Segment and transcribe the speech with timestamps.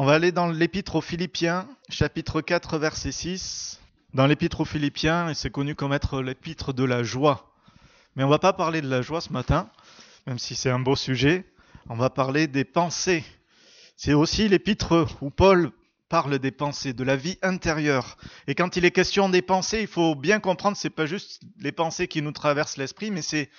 [0.00, 3.80] On va aller dans l'épître aux Philippiens, chapitre 4, verset 6.
[4.14, 7.52] Dans l'épître aux Philippiens, c'est connu comme être l'épître de la joie.
[8.16, 9.68] Mais on va pas parler de la joie ce matin,
[10.26, 11.44] même si c'est un beau sujet.
[11.90, 13.24] On va parler des pensées.
[13.94, 15.70] C'est aussi l'épître où Paul
[16.08, 18.16] parle des pensées, de la vie intérieure.
[18.46, 21.72] Et quand il est question des pensées, il faut bien comprendre, c'est pas juste les
[21.72, 23.50] pensées qui nous traversent l'esprit, mais c'est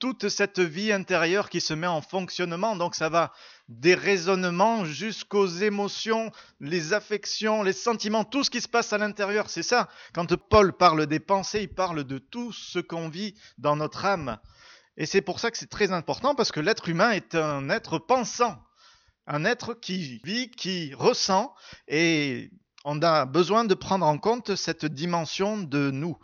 [0.00, 2.74] toute cette vie intérieure qui se met en fonctionnement.
[2.74, 3.32] Donc ça va
[3.68, 9.48] des raisonnements jusqu'aux émotions, les affections, les sentiments, tout ce qui se passe à l'intérieur.
[9.48, 9.88] C'est ça.
[10.12, 14.38] Quand Paul parle des pensées, il parle de tout ce qu'on vit dans notre âme.
[14.96, 17.98] Et c'est pour ça que c'est très important parce que l'être humain est un être
[17.98, 18.60] pensant
[19.26, 21.54] un être qui vit, qui ressent,
[21.86, 22.50] et
[22.84, 26.18] on a besoin de prendre en compte cette dimension de nous.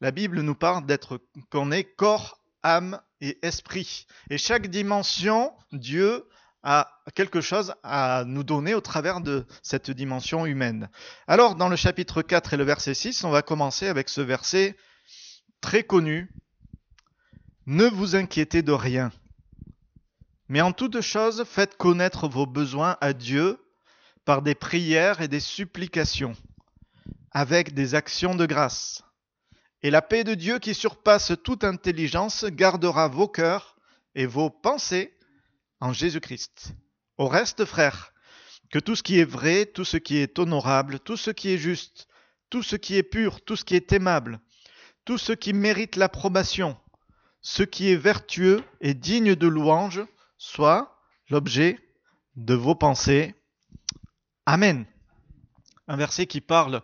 [0.00, 4.06] La Bible nous parle d'être qu'on est corps, âme et esprit.
[4.30, 6.24] Et chaque dimension, Dieu
[6.62, 10.90] a quelque chose à nous donner au travers de cette dimension humaine.
[11.26, 14.76] Alors, dans le chapitre 4 et le verset 6, on va commencer avec ce verset
[15.60, 16.30] très connu.
[17.66, 19.12] Ne vous inquiétez de rien.
[20.48, 23.58] Mais en toute chose, faites connaître vos besoins à Dieu
[24.24, 26.34] par des prières et des supplications,
[27.30, 29.04] avec des actions de grâce.
[29.82, 33.76] Et la paix de Dieu qui surpasse toute intelligence gardera vos cœurs
[34.14, 35.16] et vos pensées
[35.80, 36.74] en Jésus-Christ.
[37.16, 38.12] Au reste, frères,
[38.70, 41.58] que tout ce qui est vrai, tout ce qui est honorable, tout ce qui est
[41.58, 42.08] juste,
[42.50, 44.40] tout ce qui est pur, tout ce qui est aimable,
[45.04, 46.76] tout ce qui mérite l'approbation,
[47.40, 50.04] ce qui est vertueux et digne de louange,
[50.38, 51.78] soit l'objet
[52.36, 53.34] de vos pensées.
[54.44, 54.86] Amen.
[55.86, 56.82] Un verset qui parle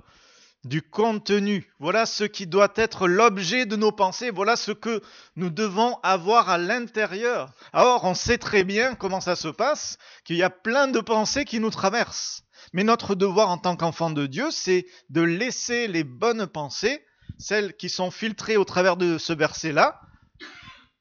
[0.65, 1.71] du contenu.
[1.79, 4.31] Voilà ce qui doit être l'objet de nos pensées.
[4.31, 5.03] Voilà ce que
[5.37, 7.53] nous devons avoir à l'intérieur.
[7.73, 11.45] Alors, on sait très bien comment ça se passe, qu'il y a plein de pensées
[11.45, 12.43] qui nous traversent.
[12.73, 17.05] Mais notre devoir en tant qu'enfant de Dieu, c'est de laisser les bonnes pensées,
[17.39, 20.01] celles qui sont filtrées au travers de ce verset-là,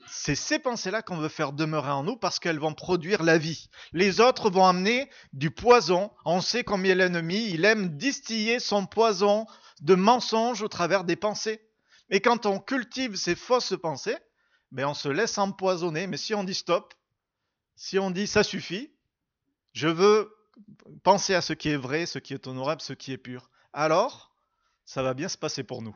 [0.08, 3.70] c'est ces pensées-là qu'on veut faire demeurer en nous parce qu'elles vont produire la vie.
[3.92, 6.12] Les autres vont amener du poison.
[6.26, 9.46] On sait combien l'ennemi, il aime distiller son poison
[9.82, 11.62] de mensonges au travers des pensées.
[12.10, 14.18] Et quand on cultive ces fausses pensées,
[14.72, 16.08] ben on se laisse empoisonner.
[16.08, 16.94] Mais si on dit stop,
[17.76, 18.94] si on dit ça suffit,
[19.74, 20.34] je veux
[21.04, 24.36] penser à ce qui est vrai, ce qui est honorable, ce qui est pur, alors
[24.86, 25.96] ça va bien se passer pour nous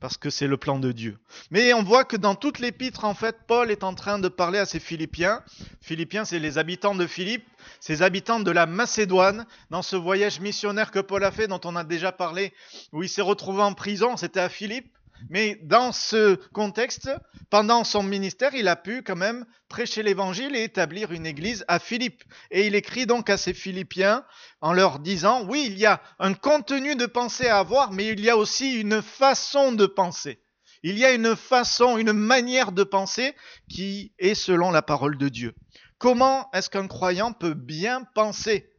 [0.00, 1.18] parce que c'est le plan de Dieu.
[1.50, 4.58] Mais on voit que dans toute l'épître, en fait, Paul est en train de parler
[4.58, 5.42] à ses Philippiens.
[5.80, 7.46] Philippiens, c'est les habitants de Philippe,
[7.80, 11.76] ces habitants de la Macédoine, dans ce voyage missionnaire que Paul a fait, dont on
[11.76, 12.52] a déjà parlé,
[12.92, 14.90] où il s'est retrouvé en prison, c'était à Philippe.
[15.30, 17.10] Mais dans ce contexte,
[17.50, 21.78] pendant son ministère, il a pu quand même prêcher l'évangile et établir une église à
[21.78, 22.22] Philippe.
[22.50, 24.24] Et il écrit donc à ses Philippiens
[24.60, 28.20] en leur disant, oui, il y a un contenu de pensée à avoir, mais il
[28.20, 30.40] y a aussi une façon de penser.
[30.82, 33.34] Il y a une façon, une manière de penser
[33.70, 35.54] qui est selon la parole de Dieu.
[35.98, 38.73] Comment est-ce qu'un croyant peut bien penser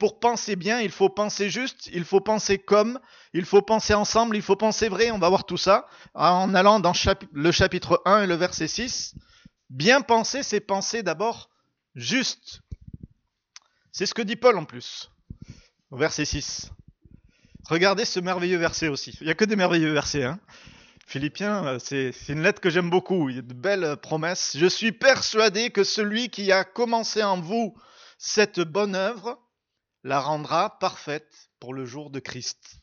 [0.00, 2.98] pour penser bien, il faut penser juste, il faut penser comme,
[3.34, 5.10] il faut penser ensemble, il faut penser vrai.
[5.10, 6.94] On va voir tout ça en allant dans
[7.32, 9.14] le chapitre 1 et le verset 6.
[9.68, 11.50] Bien penser, c'est penser d'abord
[11.94, 12.62] juste.
[13.92, 15.10] C'est ce que dit Paul en plus,
[15.90, 16.70] au verset 6.
[17.68, 19.14] Regardez ce merveilleux verset aussi.
[19.20, 20.24] Il n'y a que des merveilleux versets.
[20.24, 20.40] Hein
[21.06, 23.28] Philippiens, euh, c'est une lettre que j'aime beaucoup.
[23.28, 24.56] Il y a de belles promesses.
[24.56, 27.74] Je suis persuadé que celui qui a commencé en vous
[28.16, 29.38] cette bonne œuvre
[30.04, 32.80] la rendra parfaite pour le jour de Christ.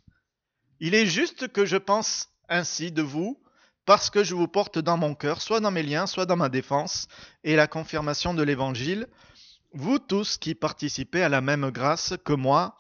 [0.80, 3.42] Il est juste que je pense ainsi de vous,
[3.86, 6.50] parce que je vous porte dans mon cœur, soit dans mes liens, soit dans ma
[6.50, 7.08] défense,
[7.44, 9.08] et la confirmation de l'Évangile,
[9.74, 12.78] vous tous qui participez à la même grâce que moi.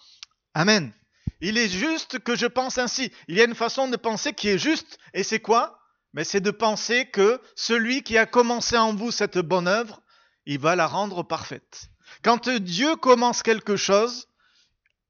[0.53, 0.93] Amen.
[1.41, 3.11] Il est juste que je pense ainsi.
[3.27, 5.79] Il y a une façon de penser qui est juste, et c'est quoi?
[6.13, 10.01] Mais c'est de penser que celui qui a commencé en vous cette bonne œuvre,
[10.45, 11.89] il va la rendre parfaite.
[12.23, 14.27] Quand Dieu commence quelque chose,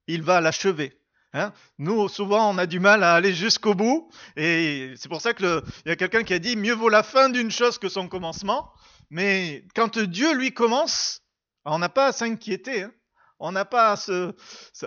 [0.06, 0.98] il va l'achever.
[1.34, 5.34] Hein Nous, souvent, on a du mal à aller jusqu'au bout, et c'est pour ça
[5.34, 8.08] qu'il y a quelqu'un qui a dit mieux vaut la fin d'une chose que son
[8.08, 8.72] commencement.
[9.10, 11.22] Mais quand Dieu lui commence,
[11.64, 12.92] on n'a pas à s'inquiéter, hein
[13.40, 14.32] on n'a pas à,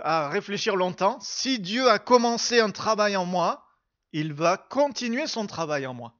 [0.03, 1.19] à réfléchir longtemps.
[1.21, 3.65] Si Dieu a commencé un travail en moi,
[4.11, 6.13] il va continuer son travail en moi.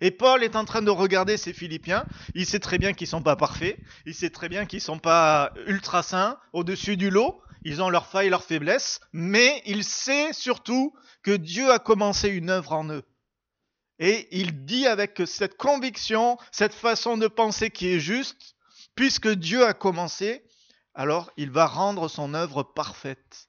[0.00, 2.06] Et Paul est en train de regarder ces Philippiens.
[2.34, 3.78] Il sait très bien qu'ils sont pas parfaits.
[4.06, 7.42] Il sait très bien qu'ils sont pas ultra saints, au-dessus du lot.
[7.64, 9.00] Ils ont leurs failles, leurs faiblesses.
[9.12, 13.02] Mais il sait surtout que Dieu a commencé une œuvre en eux.
[13.98, 18.54] Et il dit avec cette conviction, cette façon de penser qui est juste,
[18.94, 20.44] puisque Dieu a commencé,
[20.94, 23.48] alors il va rendre son œuvre parfaite.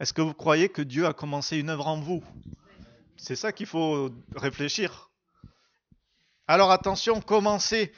[0.00, 2.22] Est-ce que vous croyez que Dieu a commencé une œuvre en vous?
[3.16, 5.10] C'est ça qu'il faut réfléchir.
[6.48, 7.92] Alors attention, commencer,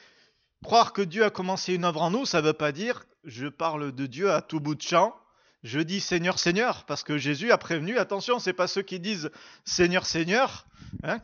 [0.64, 3.46] croire que Dieu a commencé une œuvre en nous, ça ne veut pas dire je
[3.46, 5.14] parle de Dieu à tout bout de champ.
[5.62, 9.30] Je dis Seigneur, Seigneur, parce que Jésus a prévenu, attention, c'est pas ceux qui disent
[9.64, 10.66] Seigneur, Seigneur,
[11.02, 11.20] hein,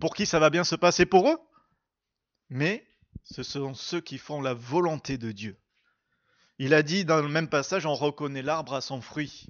[0.00, 1.38] pour qui ça va bien se passer pour eux,
[2.50, 2.86] mais
[3.24, 5.58] ce sont ceux qui font la volonté de Dieu.
[6.58, 9.46] Il a dit dans le même passage, on reconnaît l'arbre à son fruit.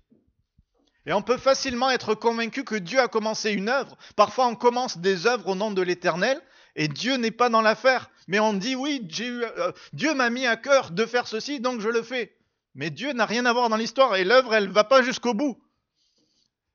[1.07, 3.97] Et on peut facilement être convaincu que Dieu a commencé une œuvre.
[4.17, 6.43] Parfois on commence des œuvres au nom de l'Éternel
[6.79, 8.09] et Dieu n'est pas dans l'affaire.
[8.29, 11.89] Mais on dit oui, euh, Dieu m'a mis à cœur de faire ceci, donc je
[11.89, 12.37] le fais.
[12.75, 15.35] Mais Dieu n'a rien à voir dans l'histoire et l'œuvre, elle ne va pas jusqu'au
[15.35, 15.61] bout.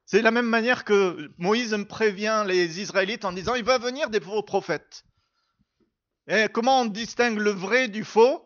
[0.05, 4.19] C'est la même manière que Moïse prévient les Israélites en disant il va venir des
[4.19, 5.05] faux prophètes.
[6.27, 8.45] Et comment on distingue le vrai du faux?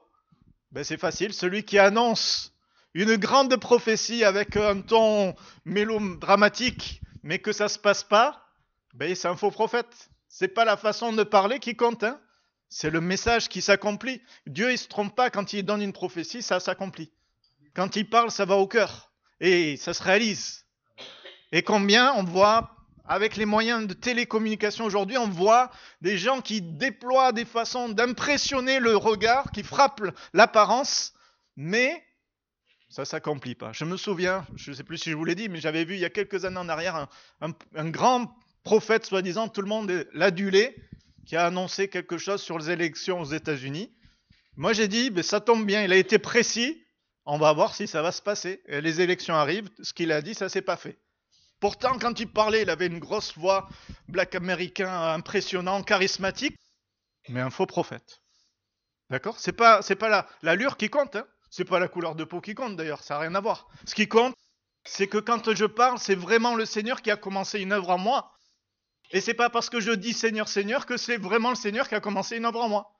[0.71, 2.53] Ben C'est facile, celui qui annonce
[2.93, 5.33] une grande prophétie avec un ton
[5.65, 8.45] mélodramatique, mais que ça ne se passe pas,
[8.93, 10.09] ben c'est un faux prophète.
[10.39, 12.21] C'est pas la façon de parler qui compte, hein
[12.69, 14.21] c'est le message qui s'accomplit.
[14.45, 17.11] Dieu, il se trompe pas quand il donne une prophétie, ça s'accomplit.
[17.73, 20.67] Quand il parle, ça va au cœur et ça se réalise.
[21.51, 22.75] Et combien on voit
[23.07, 28.79] avec les moyens de télécommunication aujourd'hui, on voit des gens qui déploient des façons d'impressionner
[28.79, 30.03] le regard, qui frappent
[30.33, 31.13] l'apparence,
[31.55, 32.05] mais
[32.89, 33.71] ça s'accomplit pas.
[33.71, 35.95] Je me souviens, je ne sais plus si je vous l'ai dit, mais j'avais vu
[35.95, 37.07] il y a quelques années en arrière
[37.41, 40.75] un, un grand prophète, soi-disant, tout le monde l'adulait,
[41.25, 43.95] qui a annoncé quelque chose sur les élections aux États-Unis.
[44.57, 46.85] Moi, j'ai dit, ben, ça tombe bien, il a été précis,
[47.23, 48.61] on va voir si ça va se passer.
[48.67, 50.99] Les élections arrivent, ce qu'il a dit, ça s'est pas fait.
[51.61, 53.69] Pourtant, quand il parlait, il avait une grosse voix,
[54.09, 56.57] black américain, impressionnant, charismatique,
[57.29, 58.19] mais un faux prophète.
[59.09, 59.39] D'accord?
[59.39, 62.53] C'est pas, c'est pas l'allure qui compte, hein c'est pas la couleur de peau qui
[62.53, 63.69] compte d'ailleurs, ça n'a rien à voir.
[63.85, 64.35] Ce qui compte,
[64.83, 67.97] c'est que quand je parle, c'est vraiment le Seigneur qui a commencé une œuvre en
[67.97, 68.33] moi.
[69.11, 71.95] Et c'est pas parce que je dis Seigneur, Seigneur que c'est vraiment le Seigneur qui
[71.95, 72.93] a commencé une œuvre en moi.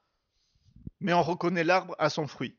[1.00, 2.56] Mais on reconnaît l'arbre à son fruit.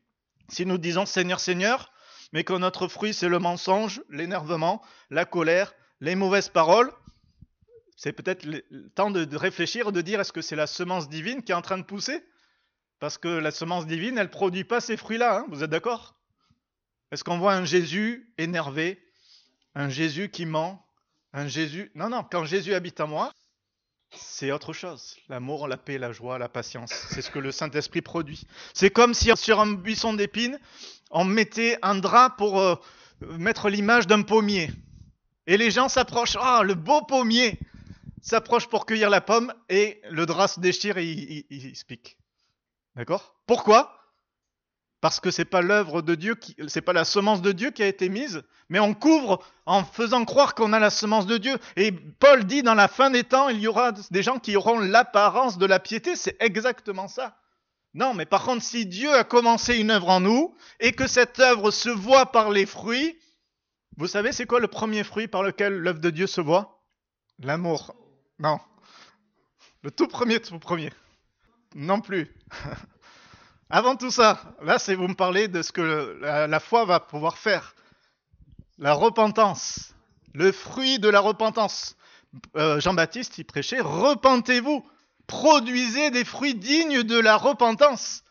[0.49, 1.91] Si nous disons Seigneur, Seigneur,
[2.31, 6.91] mais que notre fruit c'est le mensonge, l'énervement, la colère, les mauvaises paroles,
[7.95, 11.51] c'est peut-être le temps de réfléchir, de dire est-ce que c'est la semence divine qui
[11.51, 12.23] est en train de pousser?
[12.99, 16.15] Parce que la semence divine, elle produit pas ces fruits-là, hein, vous êtes d'accord?
[17.11, 19.03] Est-ce qu'on voit un Jésus énervé,
[19.75, 20.85] un Jésus qui ment,
[21.33, 21.91] un Jésus...
[21.95, 23.33] Non, non, quand Jésus habite en moi,
[24.11, 25.15] c'est autre chose.
[25.29, 26.91] L'amour, la paix, la joie, la patience.
[27.09, 28.43] C'est ce que le Saint-Esprit produit.
[28.73, 30.59] C'est comme si sur un buisson d'épines,
[31.11, 32.75] on mettait un drap pour euh,
[33.21, 34.71] mettre l'image d'un pommier.
[35.47, 36.37] Et les gens s'approchent.
[36.39, 37.59] Ah, le beau pommier
[38.21, 42.17] s'approche pour cueillir la pomme et le drap se déchire et il, il se pique.
[42.95, 43.35] D'accord?
[43.45, 43.98] Pourquoi?
[45.01, 47.83] Parce que c'est pas l'œuvre de Dieu, qui, c'est pas la semence de Dieu qui
[47.83, 51.57] a été mise, mais on couvre en faisant croire qu'on a la semence de Dieu.
[51.75, 54.79] Et Paul dit dans la fin des temps, il y aura des gens qui auront
[54.79, 57.37] l'apparence de la piété, c'est exactement ça.
[57.93, 61.39] Non, mais par contre, si Dieu a commencé une œuvre en nous et que cette
[61.39, 63.17] œuvre se voit par les fruits,
[63.97, 66.83] vous savez, c'est quoi le premier fruit par lequel l'œuvre de Dieu se voit?
[67.39, 67.95] L'amour.
[68.37, 68.59] Non.
[69.81, 70.91] Le tout premier, tout premier.
[71.73, 72.33] Non plus.
[73.69, 77.37] Avant tout ça, là, c'est vous me parlez de ce que la, foi va pouvoir
[77.37, 77.75] faire.
[78.79, 79.93] La repentance,
[80.33, 81.95] le fruit de la repentance.
[82.55, 84.83] Euh, Jean-Baptiste, il prêchait, repentez-vous,
[85.27, 88.23] produisez des fruits dignes de la repentance.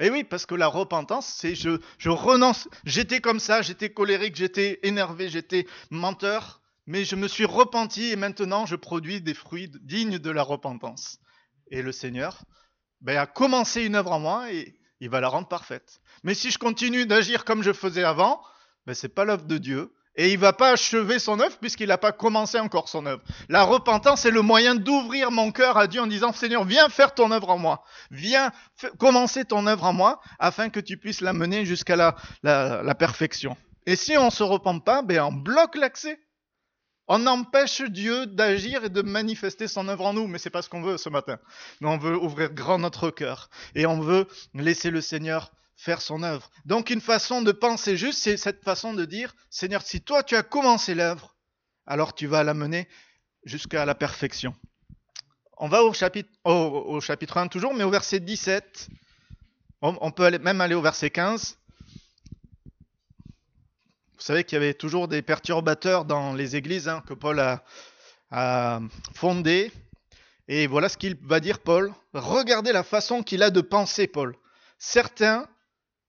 [0.00, 2.68] Et eh oui, parce que la repentance, c'est je, je renonce.
[2.84, 8.16] J'étais comme ça, j'étais colérique, j'étais énervé, j'étais menteur, mais je me suis repenti et
[8.16, 11.20] maintenant je produis des fruits dignes de la repentance.
[11.70, 12.42] Et le Seigneur,
[13.04, 16.00] ben, a commencé une œuvre en moi et il va la rendre parfaite.
[16.24, 18.42] Mais si je continue d'agir comme je faisais avant,
[18.86, 19.94] ben, ce n'est pas l'œuvre de Dieu.
[20.16, 23.20] Et il va pas achever son œuvre puisqu'il n'a pas commencé encore son œuvre.
[23.48, 27.14] La repentance est le moyen d'ouvrir mon cœur à Dieu en disant Seigneur, viens faire
[27.14, 27.82] ton œuvre en moi.
[28.10, 28.52] Viens
[28.98, 33.56] commencer ton œuvre en moi afin que tu puisses la mener jusqu'à la, perfection.
[33.86, 36.18] Et si on se repent pas, ben on bloque l'accès.
[37.06, 40.70] On empêche Dieu d'agir et de manifester son œuvre en nous, mais c'est pas ce
[40.70, 41.38] qu'on veut ce matin.
[41.82, 46.50] On veut ouvrir grand notre cœur et on veut laisser le Seigneur faire son œuvre.
[46.64, 50.34] Donc une façon de penser juste, c'est cette façon de dire, Seigneur, si toi tu
[50.34, 51.34] as commencé l'œuvre,
[51.86, 52.88] alors tu vas la mener
[53.44, 54.54] jusqu'à la perfection.
[55.58, 58.88] On va au chapitre, au, chapitre 1 toujours, mais au verset 17.
[59.82, 61.58] On, peut même aller au verset 15.
[64.24, 67.62] Vous savez qu'il y avait toujours des perturbateurs dans les églises hein, que Paul a,
[68.30, 68.80] a
[69.12, 69.70] fondées.
[70.48, 71.92] Et voilà ce qu'il va dire Paul.
[72.14, 74.34] Regardez la façon qu'il a de penser Paul.
[74.78, 75.46] Certains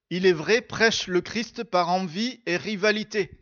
[0.10, 3.38] il est vrai, prêchent le Christ par envie et rivalité,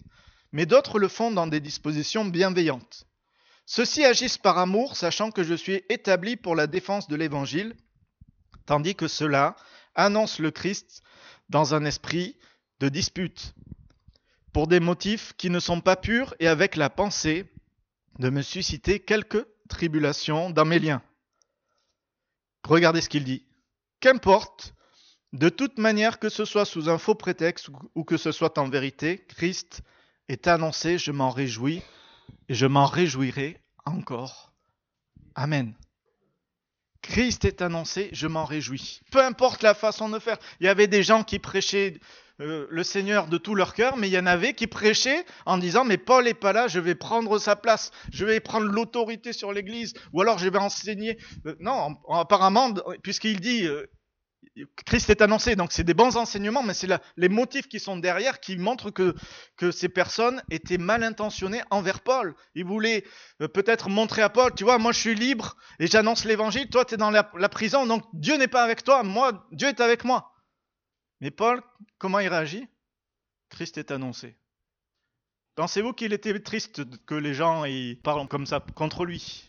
[0.51, 3.05] mais d'autres le font dans des dispositions bienveillantes.
[3.67, 7.75] Ceux-ci agissent par amour, sachant que je suis établi pour la défense de l'Évangile,
[8.65, 9.55] tandis que ceux-là
[9.93, 11.03] annoncent le Christ
[11.49, 12.39] dans un esprit
[12.79, 13.53] de dispute,
[14.53, 17.51] pour des motifs qui ne sont pas purs et avec la pensée
[18.19, 21.01] de me susciter quelques tribulations dans mes liens.
[22.65, 23.43] Regardez ce qu'il dit.
[23.99, 24.73] Qu'importe,
[25.33, 28.69] de toute manière que ce soit sous un faux prétexte ou que ce soit en
[28.69, 29.81] vérité, Christ
[30.29, 31.81] est annoncé, je m'en réjouis
[32.47, 34.53] et je m'en réjouirai encore.
[35.35, 35.73] Amen.
[37.01, 39.01] Christ est annoncé, je m'en réjouis.
[39.11, 40.37] Peu importe la façon de faire.
[40.59, 41.99] Il y avait des gens qui prêchaient
[42.41, 45.59] euh, le Seigneur de tout leur cœur, mais il y en avait qui prêchaient en
[45.59, 49.33] disant mais Paul n'est pas là, je vais prendre sa place, je vais prendre l'autorité
[49.33, 51.19] sur l'Église, ou alors je vais enseigner.
[51.45, 52.73] Euh, non, apparemment,
[53.03, 53.85] puisqu'il dit euh,
[54.87, 56.87] Christ est annoncé, donc c'est des bons enseignements, mais c'est
[57.17, 59.13] les motifs qui sont derrière qui montrent que,
[59.71, 62.33] ces personnes étaient mal intentionnées envers Paul.
[62.55, 63.03] Ils voulaient
[63.53, 66.95] peut-être montrer à Paul, tu vois, moi je suis libre et j'annonce l'évangile, toi tu
[66.95, 70.32] es dans la prison, donc Dieu n'est pas avec toi, moi, Dieu est avec moi.
[71.23, 71.63] Mais Paul,
[71.99, 72.67] comment il réagit?
[73.49, 74.35] Christ est annoncé.
[75.55, 77.63] Pensez-vous qu'il était triste que les gens
[78.03, 79.47] parlent comme ça contre lui?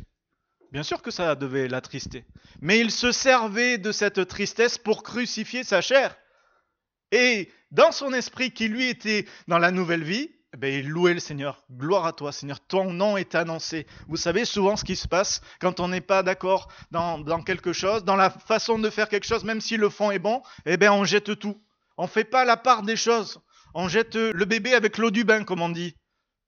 [0.71, 2.27] Bien sûr que ça devait l'attrister.
[2.61, 6.17] Mais il se servait de cette tristesse pour crucifier sa chair.
[7.11, 11.15] Et dans son esprit qui lui était dans la nouvelle vie, eh ben, il louait
[11.15, 11.65] le Seigneur.
[11.69, 12.61] Gloire à toi, Seigneur.
[12.61, 13.89] Ton nom est annoncé.
[14.07, 18.05] Vous savez souvent ce qui se passe quand on n'est pas d'accord dans, quelque chose,
[18.05, 20.93] dans la façon de faire quelque chose, même si le fond est bon, eh bien,
[20.93, 21.61] on jette tout.
[21.97, 23.41] On ne fait pas la part des choses.
[23.75, 25.97] On jette le bébé avec l'eau du bain, comme on dit.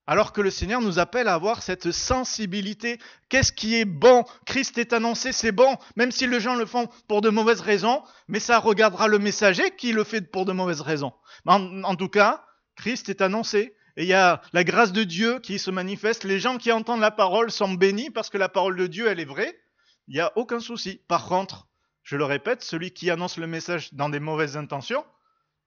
[0.08, 2.98] Alors que le Seigneur nous appelle à avoir cette sensibilité.
[3.28, 4.24] Qu'est-ce qui est bon?
[4.44, 8.02] Christ est annoncé, c'est bon, même si les gens le font pour de mauvaises raisons,
[8.28, 11.12] mais ça regardera le messager qui le fait pour de mauvaises raisons.
[11.44, 12.44] En, tout cas,
[12.76, 16.22] Christ est annoncé et il y a la grâce de Dieu qui se manifeste.
[16.22, 19.18] Les gens qui entendent la parole sont bénis parce que la parole de Dieu, elle
[19.18, 19.58] est vraie.
[20.06, 21.00] Il n'y a aucun souci.
[21.08, 21.66] Par contre,
[22.04, 25.04] je le répète, celui qui annonce le message dans des mauvaises intentions,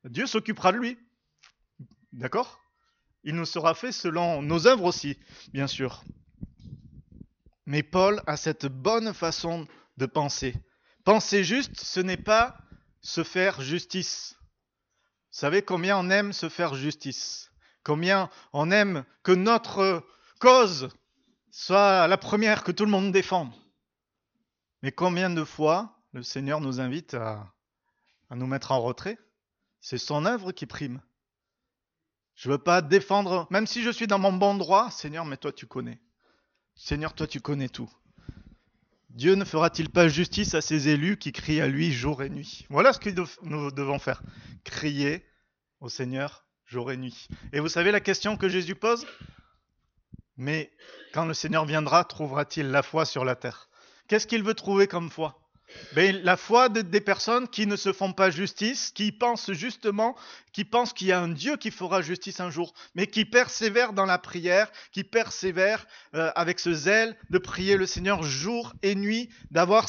[0.06, 0.98] Dieu s'occupera de lui.
[2.12, 2.60] D'accord?
[3.24, 5.18] Il nous sera fait selon nos œuvres aussi,
[5.54, 6.04] bien sûr.
[7.66, 10.56] Mais Paul a cette bonne façon de penser.
[11.04, 12.58] Penser juste, ce n'est pas
[13.02, 14.36] se faire justice.
[14.40, 17.52] Vous savez combien on aime se faire justice?
[17.84, 20.06] Combien on aime que notre
[20.40, 20.90] cause
[21.52, 23.54] soit la première que tout le monde défende.
[24.82, 27.54] Mais combien de fois le Seigneur nous invite à,
[28.32, 29.18] nous mettre en retrait?
[29.82, 31.02] C'est son œuvre qui prime.
[32.36, 35.38] Je ne veux pas défendre, même si je suis dans mon bon droit, Seigneur, mais
[35.38, 36.00] toi tu connais.
[36.76, 37.90] Seigneur, toi tu connais tout.
[39.10, 42.66] Dieu ne fera-t-il pas justice à ses élus qui crient à lui jour et nuit?
[42.70, 43.10] Voilà ce que
[43.42, 44.22] nous devons faire.
[44.64, 45.26] Crier
[45.82, 47.28] au Seigneur jour et nuit.
[47.52, 49.06] Et vous savez la question que Jésus pose?
[50.38, 50.72] Mais
[51.12, 53.70] quand le Seigneur viendra, trouvera-t-il la foi sur la terre?
[54.08, 55.49] Qu'est-ce qu'il veut trouver comme foi?
[55.96, 60.16] La foi des personnes qui ne se font pas justice, qui pensent justement,
[60.52, 63.94] qui pensent qu'il y a un Dieu qui fera justice un jour, mais qui persévèrent
[63.94, 65.86] dans la prière, qui persévèrent
[66.16, 69.88] euh, avec ce zèle de prier le Seigneur jour et nuit, d'avoir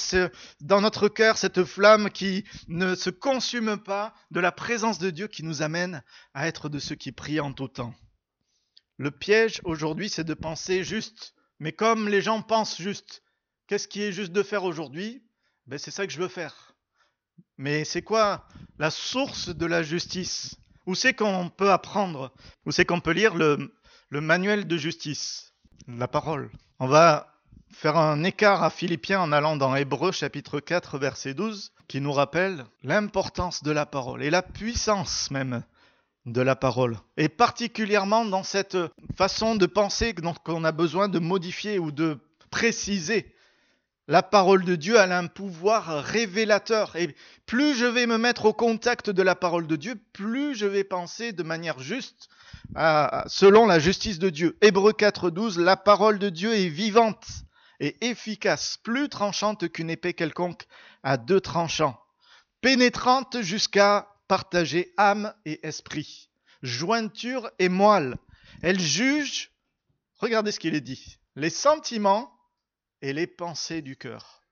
[0.61, 5.29] dans notre cœur cette flamme qui ne se consume pas de la présence de Dieu
[5.29, 6.03] qui nous amène
[6.35, 7.95] à être de ceux qui prient en tout temps.
[8.99, 13.23] Le piège aujourd'hui, c'est de penser juste, mais comme les gens pensent juste,
[13.67, 15.23] qu'est-ce qui est juste de faire aujourd'hui?
[15.71, 16.75] Ben, c'est ça que je veux faire.
[17.57, 18.45] Mais c'est quoi
[18.81, 20.57] la source de la justice?
[20.87, 22.33] Où c'est qu'on peut apprendre?
[22.67, 23.73] Où c'est qu'on peut lire le,
[24.09, 25.55] le manuel de justice?
[25.87, 26.51] La parole.
[26.81, 27.33] On va
[27.73, 32.13] faire un écart à Philippiens en allant dans Hébreu chapitre 4 verset 12 qui nous
[32.13, 35.63] rappelle l'importance de la parole et la puissance même
[36.27, 36.99] de la parole.
[37.17, 38.77] Et particulièrement dans cette
[39.17, 42.19] façon de penser qu'on a besoin de modifier ou de
[42.51, 43.33] préciser
[44.11, 46.97] la parole de Dieu a un pouvoir révélateur.
[46.97, 47.15] Et
[47.47, 50.83] plus je vais me mettre au contact de la parole de Dieu, plus je vais
[50.83, 52.29] penser de manière juste
[53.29, 54.59] selon la justice de Dieu.
[54.63, 57.25] Hébreu 4.12, la parole de Dieu est vivante
[57.79, 60.67] et efficace, plus tranchante qu'une épée quelconque
[61.05, 61.99] à deux tranchants,
[62.61, 66.31] pénétrante jusqu'à partager âme et esprit,
[66.63, 68.17] jointure et moelle.
[68.61, 69.53] Elle juge,
[70.19, 72.37] regardez ce qu'il est dit, les sentiments
[73.03, 74.43] et les pensées du cœur.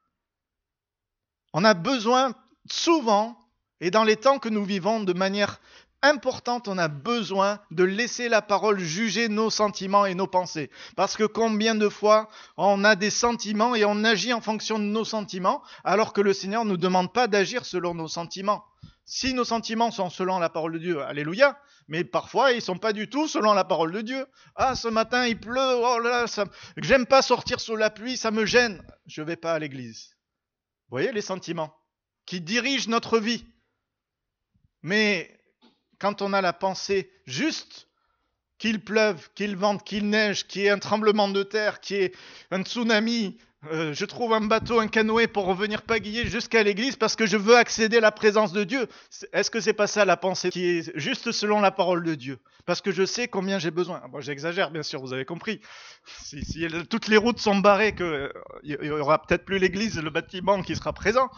[1.53, 2.35] On a besoin
[2.71, 3.39] souvent,
[3.81, 5.61] et dans les temps que nous vivons de manière
[6.03, 10.71] importante, on a besoin de laisser la parole juger nos sentiments et nos pensées.
[10.97, 14.85] Parce que combien de fois on a des sentiments et on agit en fonction de
[14.85, 18.65] nos sentiments, alors que le Seigneur ne nous demande pas d'agir selon nos sentiments.
[19.05, 21.59] Si nos sentiments sont selon la parole de Dieu, alléluia,
[21.89, 24.27] mais parfois ils sont pas du tout selon la parole de Dieu.
[24.55, 26.45] Ah, ce matin il pleut, oh là là, ça...
[26.77, 28.83] j'aime pas sortir sous la pluie, ça me gêne.
[29.07, 30.11] Je vais pas à l'église.
[30.89, 31.75] Vous voyez les sentiments
[32.27, 33.45] qui dirigent notre vie.
[34.83, 35.41] Mais
[35.99, 37.89] quand on a la pensée juste,
[38.59, 42.01] qu'il pleuve, qu'il vente, qu'il neige, qu'il y ait un tremblement de terre, qu'il y
[42.01, 42.13] ait
[42.51, 47.17] un tsunami, euh, je trouve un bateau, un canoë pour revenir pagayer jusqu'à l'église parce
[47.17, 48.87] que je veux accéder à la présence de Dieu.
[49.33, 52.39] Est-ce que c'est pas ça la pensée qui est juste selon la parole de Dieu?
[52.67, 54.01] Parce que je sais combien j'ai besoin.
[54.21, 55.61] J'exagère bien sûr, vous avez compris.
[56.07, 60.11] Si, si toutes les routes sont barrées, que il y aura peut-être plus l'église, le
[60.11, 61.29] bâtiment qui sera présent.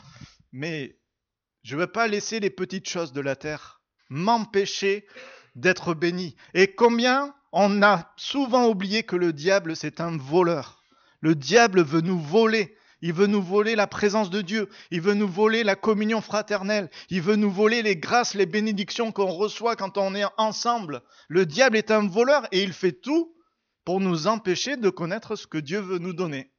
[0.53, 0.99] Mais
[1.63, 5.07] je ne veux pas laisser les petites choses de la terre m'empêcher
[5.55, 6.37] d'être béni.
[6.53, 10.80] Et combien on a souvent oublié que le diable, c'est un voleur.
[11.21, 12.77] Le diable veut nous voler.
[13.03, 14.69] Il veut nous voler la présence de Dieu.
[14.91, 16.91] Il veut nous voler la communion fraternelle.
[17.09, 21.03] Il veut nous voler les grâces, les bénédictions qu'on reçoit quand on est ensemble.
[21.29, 23.35] Le diable est un voleur et il fait tout
[23.85, 26.53] pour nous empêcher de connaître ce que Dieu veut nous donner.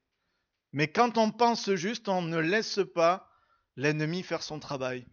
[0.74, 3.30] Mais quand on pense juste, on ne laisse pas
[3.76, 5.06] l'ennemi faire son travail.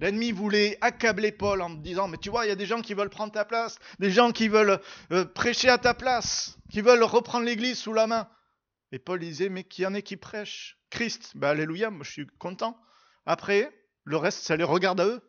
[0.00, 2.94] L'ennemi voulait accabler Paul en disant, mais tu vois, il y a des gens qui
[2.94, 4.80] veulent prendre ta place, des gens qui veulent
[5.12, 8.28] euh, prêcher à ta place, qui veulent reprendre l'église sous la main.
[8.92, 11.32] Et Paul disait, mais qui en est qui prêche Christ.
[11.34, 12.78] Ben, alléluia, moi je suis content.
[13.26, 13.70] Après,
[14.04, 15.20] le reste, ça les regarde à eux.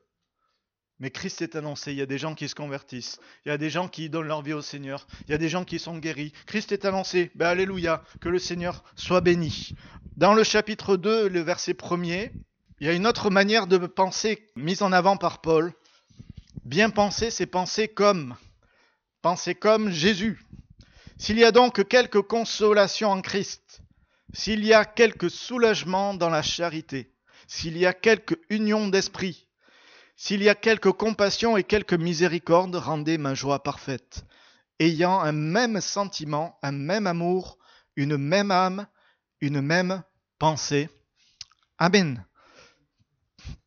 [0.99, 3.57] Mais Christ est annoncé, il y a des gens qui se convertissent, il y a
[3.57, 5.97] des gens qui donnent leur vie au Seigneur, il y a des gens qui sont
[5.97, 6.33] guéris.
[6.45, 9.75] Christ est annoncé, ben alléluia, que le Seigneur soit béni.
[10.17, 12.33] Dans le chapitre 2, le verset 1er,
[12.81, 15.73] il y a une autre manière de penser mise en avant par Paul.
[16.65, 18.35] Bien penser, c'est penser comme.
[19.21, 20.41] Penser comme Jésus.
[21.19, 23.81] S'il y a donc quelque consolation en Christ,
[24.33, 27.13] s'il y a quelque soulagement dans la charité,
[27.47, 29.47] s'il y a quelque union d'esprit,
[30.15, 34.25] s'il y a quelque compassion et quelque miséricorde, rendez ma joie parfaite,
[34.79, 37.60] ayant un même sentiment, un même amour,
[37.95, 38.88] une même âme,
[39.41, 40.01] une même
[40.39, 40.89] pensée.
[41.77, 42.25] Amen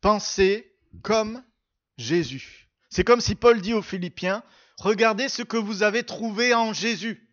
[0.01, 1.43] pensez comme
[1.97, 2.69] Jésus.
[2.89, 4.43] C'est comme si Paul dit aux Philippiens,
[4.77, 7.27] regardez ce que vous avez trouvé en Jésus.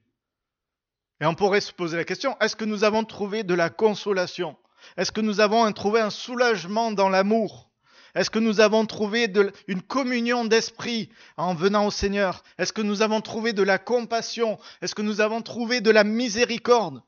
[1.21, 4.57] Et on pourrait se poser la question, est-ce que nous avons trouvé de la consolation?
[4.97, 7.71] Est-ce que nous avons trouvé un soulagement dans l'amour?
[8.15, 9.33] Est-ce que nous avons trouvé
[9.69, 12.43] une communion d'esprit en venant au Seigneur?
[12.59, 14.59] Est-ce que nous avons trouvé de la compassion?
[14.83, 17.03] Est-ce que nous avons trouvé de la miséricorde?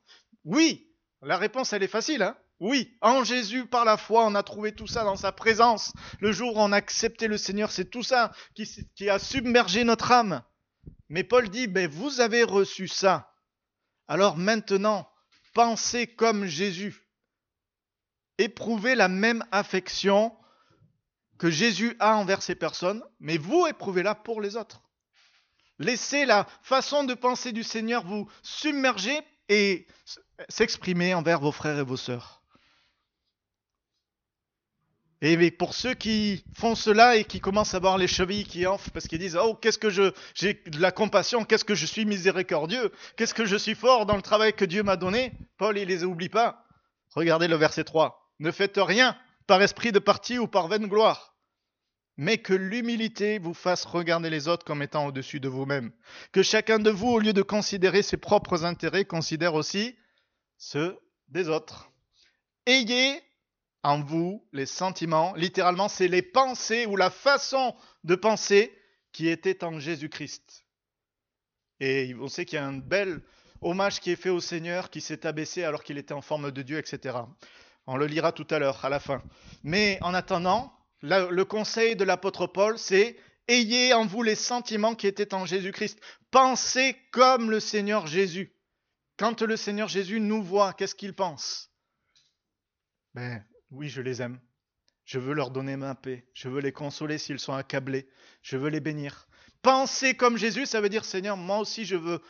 [0.44, 0.86] Oui,
[1.22, 2.22] la réponse elle est facile.
[2.22, 2.36] Hein?
[2.60, 5.92] Oui, en Jésus, par la foi, on a trouvé tout ça dans sa présence.
[6.20, 10.12] Le jour où on a accepté le Seigneur, c'est tout ça qui, a submergé notre
[10.12, 10.42] âme.
[11.08, 13.31] Mais Paul dit, ben, vous avez reçu ça.
[14.12, 15.08] Alors maintenant,
[15.54, 17.08] pensez comme Jésus.
[18.36, 20.36] Éprouvez la même affection
[21.38, 24.82] que Jésus a envers ces personnes, mais vous éprouvez-la pour les autres.
[25.78, 29.86] Laissez la façon de penser du Seigneur vous submerger et
[30.50, 32.41] s'exprimer envers vos frères et vos sœurs.
[35.24, 38.90] Et pour ceux qui font cela et qui commencent à avoir les chevilles qui enflent
[38.90, 40.12] parce qu'ils disent Oh, qu'est-ce que je.
[40.34, 44.16] J'ai de la compassion, qu'est-ce que je suis miséricordieux, qu'est-ce que je suis fort dans
[44.16, 46.66] le travail que Dieu m'a donné, Paul, il les oublie pas.
[47.14, 48.32] Regardez le verset 3.
[48.40, 51.36] Ne faites rien par esprit de parti ou par vaine gloire,
[52.16, 55.92] mais que l'humilité vous fasse regarder les autres comme étant au-dessus de vous-même.
[56.32, 59.94] Que chacun de vous, au lieu de considérer ses propres intérêts, considère aussi
[60.58, 61.92] ceux des autres.
[62.66, 63.22] Ayez
[63.82, 68.72] en vous les sentiments, littéralement c'est les pensées ou la façon de penser
[69.12, 70.64] qui était en Jésus-Christ.
[71.80, 73.20] Et on sait qu'il y a un bel
[73.60, 76.62] hommage qui est fait au Seigneur qui s'est abaissé alors qu'il était en forme de
[76.62, 77.18] Dieu, etc.
[77.86, 79.22] On le lira tout à l'heure, à la fin.
[79.64, 83.16] Mais en attendant, le conseil de l'apôtre Paul, c'est
[83.48, 86.00] Ayez en vous les sentiments qui étaient en Jésus-Christ.
[86.30, 88.54] Pensez comme le Seigneur Jésus.
[89.16, 91.70] Quand le Seigneur Jésus nous voit, qu'est-ce qu'il pense?
[93.14, 94.38] Ben, oui, je les aime.
[95.04, 96.24] Je veux leur donner ma paix.
[96.34, 98.08] Je veux les consoler s'ils sont accablés.
[98.42, 99.26] Je veux les bénir.
[99.62, 102.20] Penser comme Jésus, ça veut dire Seigneur, moi aussi je veux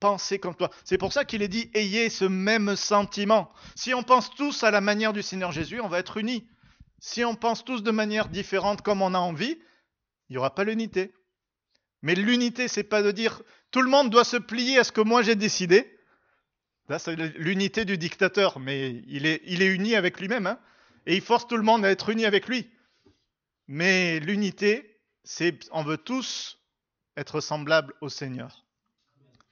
[0.00, 0.70] penser comme toi.
[0.84, 3.52] C'est pour ça qu'il est dit ayez ce même sentiment.
[3.74, 6.48] Si on pense tous à la manière du Seigneur Jésus, on va être unis.
[6.98, 9.58] Si on pense tous de manière différente comme on a envie,
[10.28, 11.12] il n'y aura pas l'unité.
[12.02, 15.00] Mais l'unité, c'est pas de dire tout le monde doit se plier à ce que
[15.00, 15.94] moi j'ai décidé.
[16.88, 20.46] Là, c'est l'unité du dictateur, mais il est, uni avec lui-même.
[20.46, 20.58] Hein
[21.08, 22.70] et il force tout le monde à être uni avec lui.
[23.66, 26.60] Mais l'unité, c'est on veut tous
[27.16, 28.66] être semblables au Seigneur.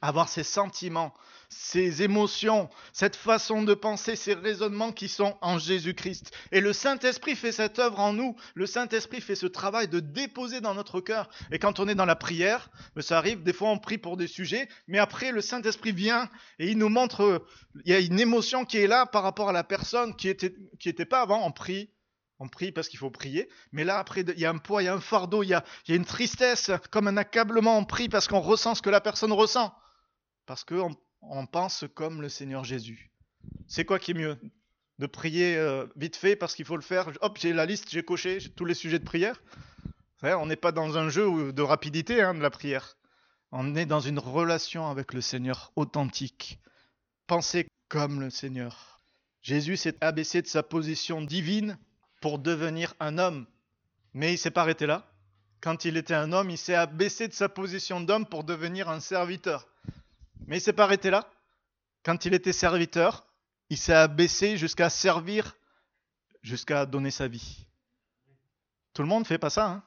[0.02, 1.14] Avoir ces sentiments
[1.48, 6.32] ces émotions, cette façon de penser, ces raisonnements qui sont en Jésus-Christ.
[6.52, 8.36] Et le Saint-Esprit fait cette œuvre en nous.
[8.54, 11.28] Le Saint-Esprit fait ce travail de déposer dans notre cœur.
[11.50, 14.16] Et quand on est dans la prière, ben, ça arrive, des fois on prie pour
[14.16, 16.28] des sujets, mais après le Saint-Esprit vient
[16.58, 17.44] et il nous montre,
[17.84, 20.54] il y a une émotion qui est là par rapport à la personne qui était,
[20.78, 21.90] qui était pas avant, on prie,
[22.38, 23.48] on prie parce qu'il faut prier.
[23.72, 25.54] Mais là, après, il y a un poids, il y a un fardeau, il y
[25.54, 27.78] a, il y a une tristesse, comme un accablement.
[27.78, 29.74] On prie parce qu'on ressent ce que la personne ressent.
[30.44, 33.10] Parce qu'on on pense comme le Seigneur Jésus.
[33.66, 34.38] C'est quoi qui est mieux?
[34.98, 37.10] De prier euh, vite fait parce qu'il faut le faire.
[37.20, 39.40] Hop, j'ai la liste, j'ai coché tous les sujets de prière?
[40.22, 42.96] On n'est pas dans un jeu de rapidité hein, de la prière.
[43.52, 46.58] On est dans une relation avec le Seigneur authentique.
[47.26, 49.00] Pensez comme le Seigneur.
[49.42, 51.78] Jésus s'est abaissé de sa position divine
[52.20, 53.46] pour devenir un homme.
[54.14, 55.12] Mais il s'est pas arrêté là.
[55.60, 59.00] Quand il était un homme, il s'est abaissé de sa position d'homme pour devenir un
[59.00, 59.68] serviteur.
[60.46, 61.30] Mais il s'est pas arrêté là.
[62.04, 63.26] Quand il était serviteur,
[63.70, 65.56] il s'est abaissé jusqu'à servir,
[66.42, 67.66] jusqu'à donner sa vie.
[68.92, 69.66] Tout le monde ne fait pas ça.
[69.66, 69.82] Hein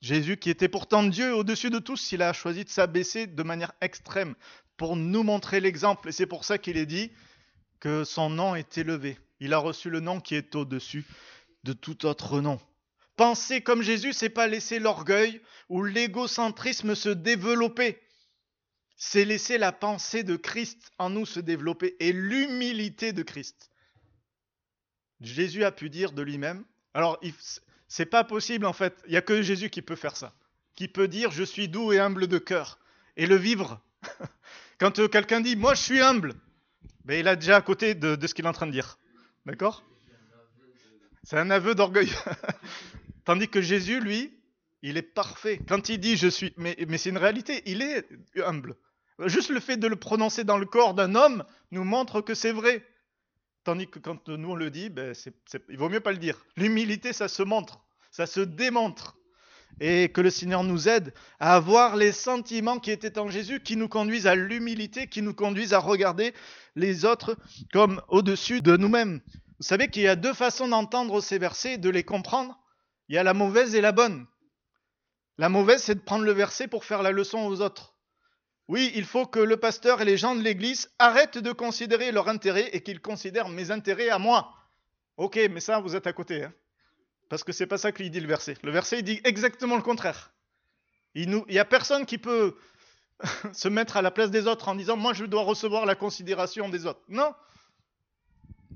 [0.00, 3.72] Jésus, qui était pourtant Dieu au-dessus de tous, il a choisi de s'abaisser de manière
[3.80, 4.34] extrême
[4.76, 6.08] pour nous montrer l'exemple.
[6.08, 7.10] Et c'est pour ça qu'il est dit
[7.80, 9.18] que son nom est élevé.
[9.40, 11.06] Il a reçu le nom qui est au-dessus
[11.64, 12.60] de tout autre nom.
[13.16, 18.00] Penser comme Jésus, c'est pas laisser l'orgueil ou l'égocentrisme se développer
[18.96, 23.70] c'est laisser la pensée de Christ en nous se développer et l'humilité de Christ.
[25.20, 27.20] Jésus a pu dire de lui-même, alors
[27.88, 30.34] c'est pas possible en fait, il n'y a que Jésus qui peut faire ça,
[30.74, 32.78] qui peut dire je suis doux et humble de cœur
[33.16, 33.80] et le vivre.
[34.78, 36.34] Quand euh, quelqu'un dit moi je suis humble,
[37.04, 38.98] ben, il a déjà à côté de, ce qu'il est en train de dire.
[39.46, 39.84] D'accord?
[41.22, 42.10] C'est un aveu d'orgueil.
[43.24, 44.34] Tandis que Jésus, lui,
[44.82, 45.58] il est parfait.
[45.66, 48.06] Quand il dit je suis, mais, mais c'est une réalité, il est
[48.44, 48.76] humble.
[49.26, 52.52] Juste le fait de le prononcer dans le corps d'un homme nous montre que c'est
[52.52, 52.84] vrai.
[53.62, 55.14] Tandis que quand nous on le dit, ben,
[55.68, 56.44] il vaut mieux pas le dire.
[56.56, 59.16] L'humilité, ça se montre, ça se démontre.
[59.80, 63.76] Et que le Seigneur nous aide à avoir les sentiments qui étaient en Jésus, qui
[63.76, 66.32] nous conduisent à l'humilité, qui nous conduisent à regarder
[66.76, 67.36] les autres
[67.72, 69.20] comme au-dessus de nous-mêmes.
[69.58, 72.58] Vous savez qu'il y a deux façons d'entendre ces versets, de les comprendre.
[73.08, 74.26] Il y a la mauvaise et la bonne.
[75.38, 77.93] La mauvaise, c'est de prendre le verset pour faire la leçon aux autres.
[78.68, 82.28] Oui, il faut que le pasteur et les gens de l'Église arrêtent de considérer leur
[82.28, 84.54] intérêt et qu'ils considèrent mes intérêts à moi.
[85.16, 86.44] Ok, mais ça, vous êtes à côté.
[86.44, 86.52] Hein
[87.28, 88.56] Parce que c'est pas ça qu'il dit le verset.
[88.62, 90.32] Le verset, dit exactement le contraire.
[91.14, 92.56] Il n'y a personne qui peut
[93.52, 96.68] se mettre à la place des autres en disant moi je dois recevoir la considération
[96.68, 97.02] des autres.
[97.08, 97.34] Non.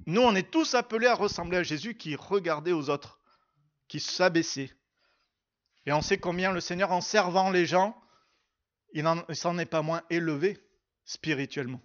[0.06, 3.18] Nous, on est tous appelés à ressembler à Jésus qui regardait aux autres,
[3.88, 4.70] qui s'abaissait,
[5.88, 7.98] et on sait combien le Seigneur, en servant les gens,
[8.92, 10.58] il s'en est pas moins élevé
[11.04, 11.80] spirituellement.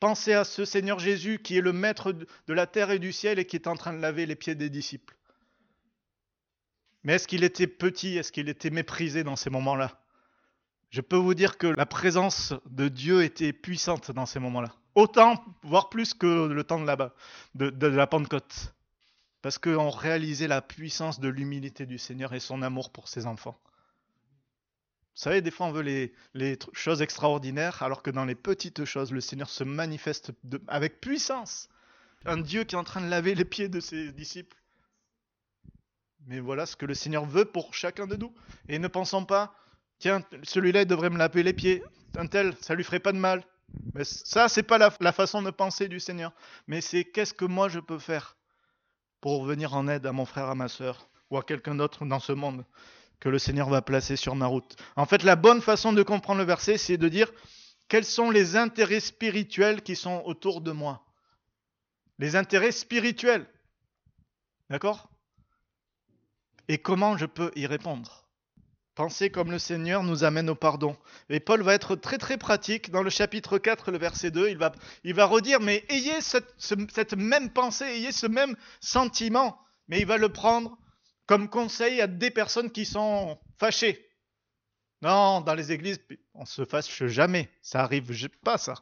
[0.00, 3.38] Pensez à ce Seigneur Jésus qui est le maître de la terre et du ciel
[3.38, 5.16] et qui est en train de laver les pieds des disciples.
[7.04, 8.16] Mais est-ce qu'il était petit?
[8.16, 10.00] Est-ce qu'il était méprisé dans ces moments-là?
[10.90, 14.74] Je peux vous dire que la présence de Dieu était puissante dans ces moments-là.
[14.94, 17.14] Autant, voire plus que le temps de, là-bas,
[17.54, 18.74] de, de la Pentecôte
[19.42, 23.58] parce qu'on réalisait la puissance de l'humilité du Seigneur et son amour pour ses enfants.
[25.14, 25.82] Vous savez, des fois on veut
[26.34, 30.32] les, choses extraordinaires, alors que dans les petites choses, le Seigneur se manifeste
[30.68, 31.68] avec puissance.
[32.24, 34.56] Un Dieu qui est en train de laver les pieds de ses disciples.
[36.26, 38.32] Mais voilà ce que le Seigneur veut pour chacun de nous.
[38.68, 39.54] Et ne pensons pas,
[39.98, 41.82] tiens, celui-là devrait me laver les pieds,
[42.16, 43.44] un tel, ça lui ferait pas de mal.
[43.94, 46.32] Mais ça, c'est pas la façon de penser du Seigneur.
[46.66, 48.36] Mais c'est qu'est-ce que moi je peux faire
[49.20, 52.20] pour venir en aide à mon frère, à ma soeur ou à quelqu'un d'autre dans
[52.20, 52.64] ce monde
[53.22, 54.74] que le Seigneur va placer sur ma route.
[54.96, 57.30] En fait, la bonne façon de comprendre le verset, c'est de dire
[57.86, 61.06] quels sont les intérêts spirituels qui sont autour de moi?
[62.18, 63.46] Les intérêts spirituels.
[64.70, 65.08] D'accord?
[66.66, 68.26] Et comment je peux y répondre?
[68.96, 70.96] Penser comme le Seigneur nous amène au pardon.
[71.28, 74.50] Et Paul va être très très pratique dans le chapitre 4, le verset 2.
[74.50, 79.60] Il va, redire, mais ayez cette même pensée, ayez ce même sentiment.
[79.86, 80.76] Mais il va le prendre
[81.26, 84.08] comme conseil à des personnes qui sont fâchées.
[85.02, 86.00] Non, dans les églises,
[86.34, 87.50] on se fâche jamais.
[87.60, 88.74] Ça arrive pas, ça.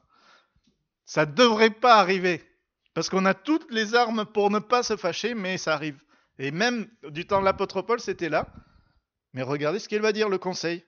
[1.06, 2.44] Ça devrait pas arriver.
[2.94, 6.00] Parce qu'on a toutes les armes pour ne pas se fâcher, mais ça arrive.
[6.38, 8.52] Et même du temps de l'apôtre Paul, c'était là.
[9.32, 10.84] Mais regardez ce qu'il va dire, le conseil.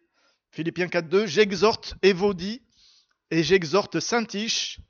[0.51, 2.63] Philippiens 4.2, j'exhorte Évodie
[3.31, 4.81] et j'exhorte Saint-Tiche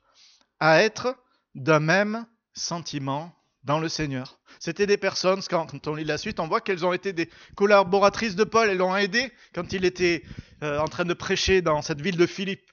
[0.59, 1.15] à être
[1.55, 4.39] d'un même sentiment dans le Seigneur.
[4.59, 8.35] C'était des personnes, quand on lit la suite, on voit qu'elles ont été des collaboratrices
[8.35, 10.23] de Paul, elles l'ont aidé quand il était
[10.63, 12.71] euh, en train de prêcher dans cette ville de Philippe.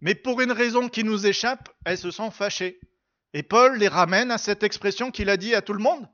[0.00, 2.78] Mais pour une raison qui nous échappe, elles se sont fâchées.
[3.32, 6.08] Et Paul les ramène à cette expression qu'il a dit à tout le monde.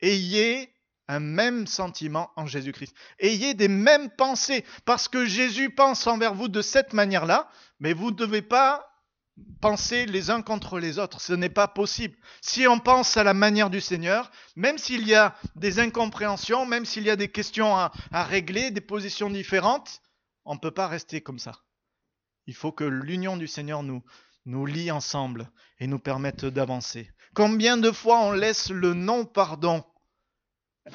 [0.00, 0.72] Ayez
[1.08, 2.94] un même sentiment en Jésus-Christ.
[3.18, 7.48] Ayez des mêmes pensées, parce que Jésus pense envers vous de cette manière-là,
[7.80, 8.87] mais vous ne devez pas
[9.60, 11.20] penser les uns contre les autres.
[11.20, 12.16] Ce n'est pas possible.
[12.40, 16.84] Si on pense à la manière du Seigneur, même s'il y a des incompréhensions, même
[16.84, 20.00] s'il y a des questions à, régler, des positions différentes,
[20.44, 21.60] on ne peut pas rester comme ça.
[22.46, 24.02] Il faut que l'union du Seigneur nous,
[24.46, 27.10] nous lie ensemble et nous permette d'avancer.
[27.34, 29.84] Combien de fois on laisse le non-pardon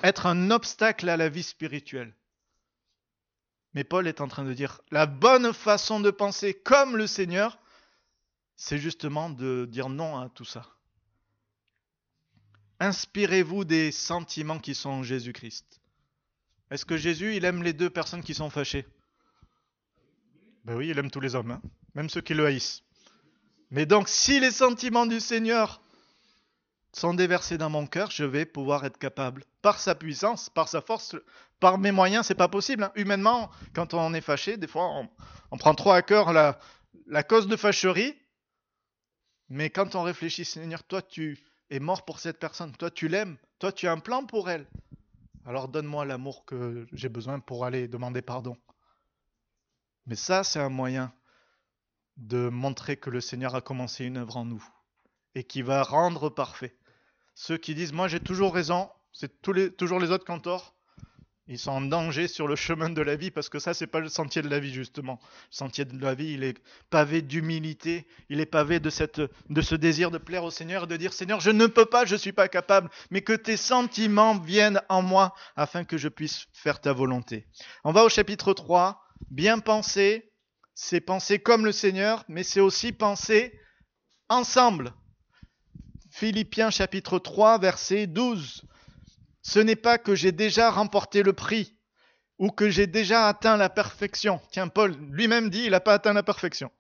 [0.01, 2.15] être un obstacle à la vie spirituelle?
[3.73, 7.59] Mais Paul est en train de dire, la bonne façon de penser comme le Seigneur,
[8.55, 10.65] c'est justement de dire non à tout ça.
[12.79, 15.79] Inspirez-vous des sentiments qui sont en Jésus-Christ.
[16.69, 18.85] Est-ce que Jésus, il aime les deux personnes qui sont fâchées?
[20.65, 21.61] Ben oui, il aime tous les hommes, hein
[21.95, 22.83] même ceux qui le haïssent.
[23.71, 25.81] Mais donc, si les sentiments du Seigneur
[26.91, 30.81] sont déversés dans mon cœur, je vais pouvoir être capable, par sa puissance, par sa
[30.81, 31.15] force,
[31.59, 32.83] par mes moyens, c'est pas possible.
[32.83, 32.91] Hein.
[32.95, 34.89] Humainement, quand on est fâché, des fois,
[35.51, 38.15] on, prend trop à cœur la cause de fâcherie.
[39.49, 43.37] Mais quand on réfléchit, Seigneur, toi, tu es mort pour cette personne, toi, tu l'aimes,
[43.59, 44.67] toi, tu as un plan pour elle.
[45.45, 48.57] Alors donne-moi l'amour que j'ai besoin pour aller demander pardon.
[50.05, 51.13] Mais ça, c'est un moyen
[52.17, 54.63] de montrer que le Seigneur a commencé une œuvre en nous
[55.35, 56.77] et qui va rendre parfait.
[57.33, 60.72] Ceux qui disent moi j'ai toujours raison, c'est toujours les autres qui ont tort,
[61.47, 63.99] ils sont en danger sur le chemin de la vie parce que ça c'est pas
[63.99, 65.19] le sentier de la vie justement.
[65.51, 66.57] Le sentier de la vie, il est
[66.89, 68.89] pavé d'humilité, il est pavé de
[69.49, 72.05] de ce désir de plaire au Seigneur et de dire Seigneur, je ne peux pas,
[72.05, 76.47] je suis pas capable, mais que tes sentiments viennent en moi afin que je puisse
[76.53, 77.45] faire ta volonté.
[77.83, 80.31] On va au chapitre 3, bien penser,
[80.73, 83.59] c'est penser comme le Seigneur, mais c'est aussi penser
[84.29, 84.93] ensemble.
[86.09, 88.63] Philippiens chapitre 3, verset 12.
[89.43, 91.75] Ce n'est pas que j'ai déjà remporté le prix
[92.39, 94.41] ou que j'ai déjà atteint la perfection.
[94.51, 96.71] Tiens, Paul lui-même dit, il n'a pas atteint la perfection.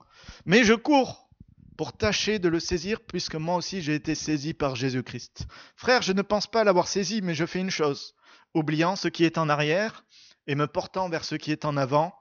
[0.45, 1.29] Mais je cours
[1.77, 5.45] pour tâcher de le saisir, puisque moi aussi j'ai été saisi par Jésus-Christ.
[5.75, 8.15] Frère, je ne pense pas l'avoir saisi, mais je fais une chose.
[8.53, 10.05] Oubliant ce qui est en arrière
[10.47, 12.13] et me portant vers ce qui est en avant,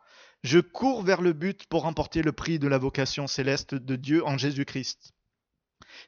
[0.42, 4.26] je cours vers le but pour remporter le prix de la vocation céleste de Dieu
[4.26, 5.12] en Jésus-Christ.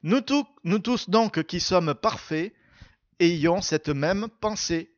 [0.02, 0.20] Nous,
[0.64, 2.52] nous, tous donc qui sommes parfaits,
[3.20, 4.94] ayons cette même pensée.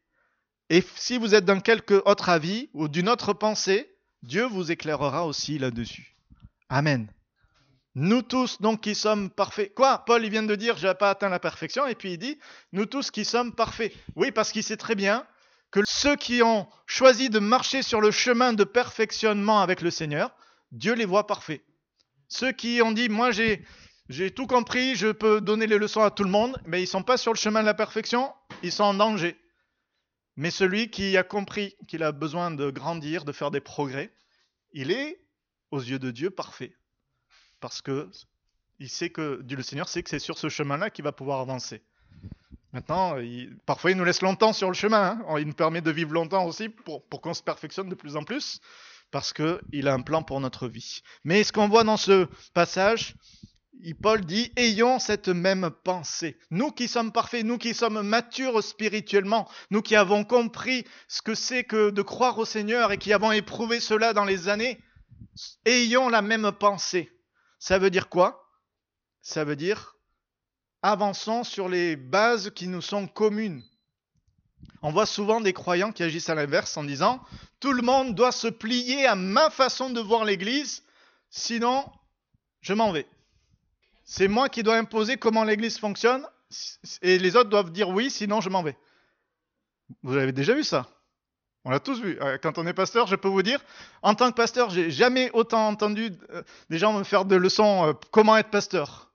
[0.70, 5.26] Et si vous êtes dans quelque autre avis ou d'une autre pensée, Dieu vous éclairera
[5.26, 6.16] aussi là-dessus.
[6.68, 7.08] Amen.
[7.94, 9.72] Nous tous donc qui sommes parfaits.
[9.74, 10.04] Quoi?
[10.04, 12.38] Paul il vient de dire j'ai pas atteint la perfection et puis il dit
[12.72, 13.92] nous tous qui sommes parfaits.
[14.16, 15.26] Oui parce qu'il sait très bien
[15.70, 20.34] que ceux qui ont choisi de marcher sur le chemin de perfectionnement avec le Seigneur,
[20.72, 21.62] Dieu les voit parfaits.
[22.28, 23.64] Ceux qui ont dit, moi j'ai,
[24.08, 27.02] j'ai tout compris, je peux donner les leçons à tout le monde, mais ils sont
[27.02, 29.36] pas sur le chemin de la perfection, ils sont en danger.
[30.36, 34.12] Mais celui qui a compris qu'il a besoin de grandir, de faire des progrès,
[34.72, 35.20] il est,
[35.70, 36.76] aux yeux de Dieu, parfait.
[37.60, 38.10] Parce que
[38.78, 41.82] il sait que le Seigneur sait que c'est sur ce chemin-là qu'il va pouvoir avancer.
[42.72, 43.16] Maintenant,
[43.64, 45.18] parfois il nous laisse longtemps sur le chemin.
[45.26, 45.38] Hein.
[45.38, 48.22] Il nous permet de vivre longtemps aussi pour, pour qu'on se perfectionne de plus en
[48.22, 48.60] plus,
[49.10, 51.00] parce qu'il a un plan pour notre vie.
[51.24, 53.14] Mais ce qu'on voit dans ce passage,
[53.94, 56.38] Paul dit, ayons cette même pensée.
[56.50, 61.34] Nous qui sommes parfaits, nous qui sommes matures spirituellement, nous qui avons compris ce que
[61.34, 64.80] c'est que de croire au Seigneur et qui avons éprouvé cela dans les années,
[65.64, 67.10] ayons la même pensée.
[67.58, 68.48] Ça veut dire quoi?
[69.22, 69.96] Ça veut dire
[70.82, 73.64] avançons sur les bases qui nous sont communes.
[74.82, 77.20] On voit souvent des croyants qui agissent à l'inverse en disant
[77.58, 80.84] tout le monde doit se plier à ma façon de voir l'Église,
[81.28, 81.84] sinon
[82.60, 83.06] je m'en vais.
[84.06, 86.26] C'est moi qui dois imposer comment l'Église fonctionne
[87.02, 88.78] et les autres doivent dire oui, sinon je m'en vais.
[90.02, 90.88] Vous avez déjà vu ça?
[91.64, 92.16] On l'a tous vu.
[92.22, 93.60] Euh, quand on est pasteur, je peux vous dire,
[94.02, 97.88] en tant que pasteur, j'ai jamais autant entendu euh, des gens me faire de leçons
[97.88, 99.12] euh, comment être pasteur.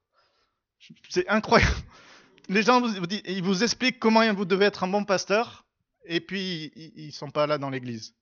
[1.08, 1.74] C'est incroyable.
[2.50, 2.94] Les gens vous,
[3.26, 5.66] ils vous expliquent comment vous devez être un bon pasteur,
[6.04, 8.14] et puis ils ne sont pas là dans l'église.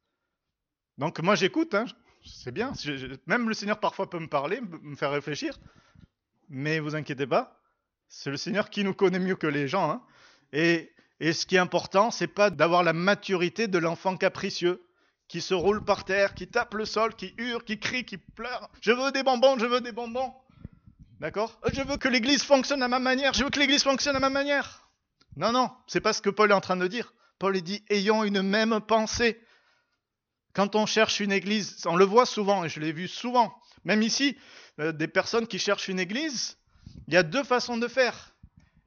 [1.00, 1.86] Donc moi j'écoute, hein,
[2.24, 2.74] c'est bien.
[3.26, 5.58] même le Seigneur parfois peut me parler, me faire réfléchir,
[6.50, 7.62] mais vous inquiétez pas,
[8.08, 9.92] c'est le Seigneur qui nous connaît mieux que les gens.
[9.92, 10.02] Hein.
[10.52, 14.84] Et, et ce qui est important, c'est pas d'avoir la maturité de l'enfant capricieux
[15.28, 18.70] qui se roule par terre, qui tape le sol, qui hurle, qui crie, qui pleure.
[18.82, 20.34] Je veux des bonbons, je veux des bonbons.
[21.20, 21.60] D'accord?
[21.72, 23.34] Je veux que l'Église fonctionne à ma manière.
[23.34, 24.90] Je veux que l'Église fonctionne à ma manière.
[25.36, 27.14] Non, non, c'est pas ce que Paul est en train de dire.
[27.38, 29.40] Paul dit ayons une même pensée.
[30.54, 33.54] Quand on cherche une église, on le voit souvent, et je l'ai vu souvent,
[33.86, 34.36] même ici,
[34.80, 36.58] euh, des personnes qui cherchent une église,
[37.08, 38.34] il y a deux façons de faire.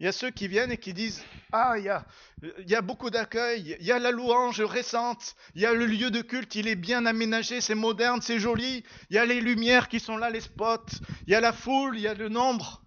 [0.00, 3.76] Il y a ceux qui viennent et qui disent Ah, il y a, beaucoup d'accueil,
[3.78, 6.74] il y a la louange récente, il y a le lieu de culte, il est
[6.76, 10.40] bien aménagé, c'est moderne, c'est joli, il y a les lumières qui sont là, les
[10.40, 10.86] spots,
[11.26, 12.82] il y a la foule, il y a le nombre.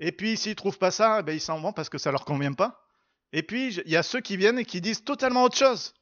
[0.00, 2.12] Et puis s'ils ne trouvent pas ça, ben, ils s'en vont parce que ça ne
[2.12, 2.84] leur convient pas.
[3.32, 5.94] Et puis il y a ceux qui viennent et qui disent totalement autre chose.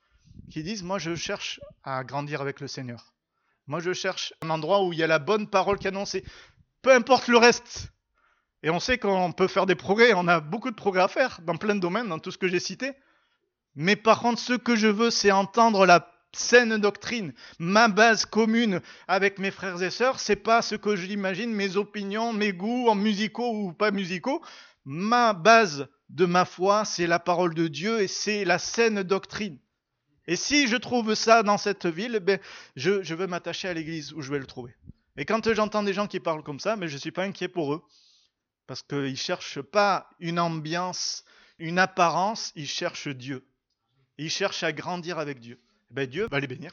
[0.51, 3.16] Qui disent Moi je cherche à grandir avec le Seigneur.
[3.67, 6.25] Moi je cherche un endroit où il y a la bonne parole qui annoncée.
[6.83, 7.93] Peu importe le reste.
[8.63, 11.41] Et on sait qu'on peut faire des progrès, on a beaucoup de progrès à faire
[11.43, 12.93] dans plein de domaines, dans tout ce que j'ai cité.
[13.75, 18.81] Mais par contre, ce que je veux, c'est entendre la saine doctrine, ma base commune
[19.09, 22.95] avec mes frères et sœurs, c'est pas ce que j'imagine, mes opinions, mes goûts en
[22.95, 24.43] musicaux ou pas musicaux.
[24.85, 29.59] Ma base de ma foi, c'est la parole de Dieu et c'est la saine doctrine.
[30.27, 32.41] Et si je trouve ça dans cette ville, ben,
[32.75, 34.75] je, veux m'attacher à l'église où je vais le trouver.
[35.17, 37.49] Et quand j'entends des gens qui parlent comme ça, ben, je ne suis pas inquiet
[37.49, 37.83] pour eux.
[38.67, 41.25] Parce qu'ils ne cherchent pas une ambiance,
[41.59, 43.47] une apparence, ils cherchent Dieu.
[44.19, 45.61] Ils cherchent à grandir avec Dieu.
[45.91, 46.73] Ben, Dieu va les bénir.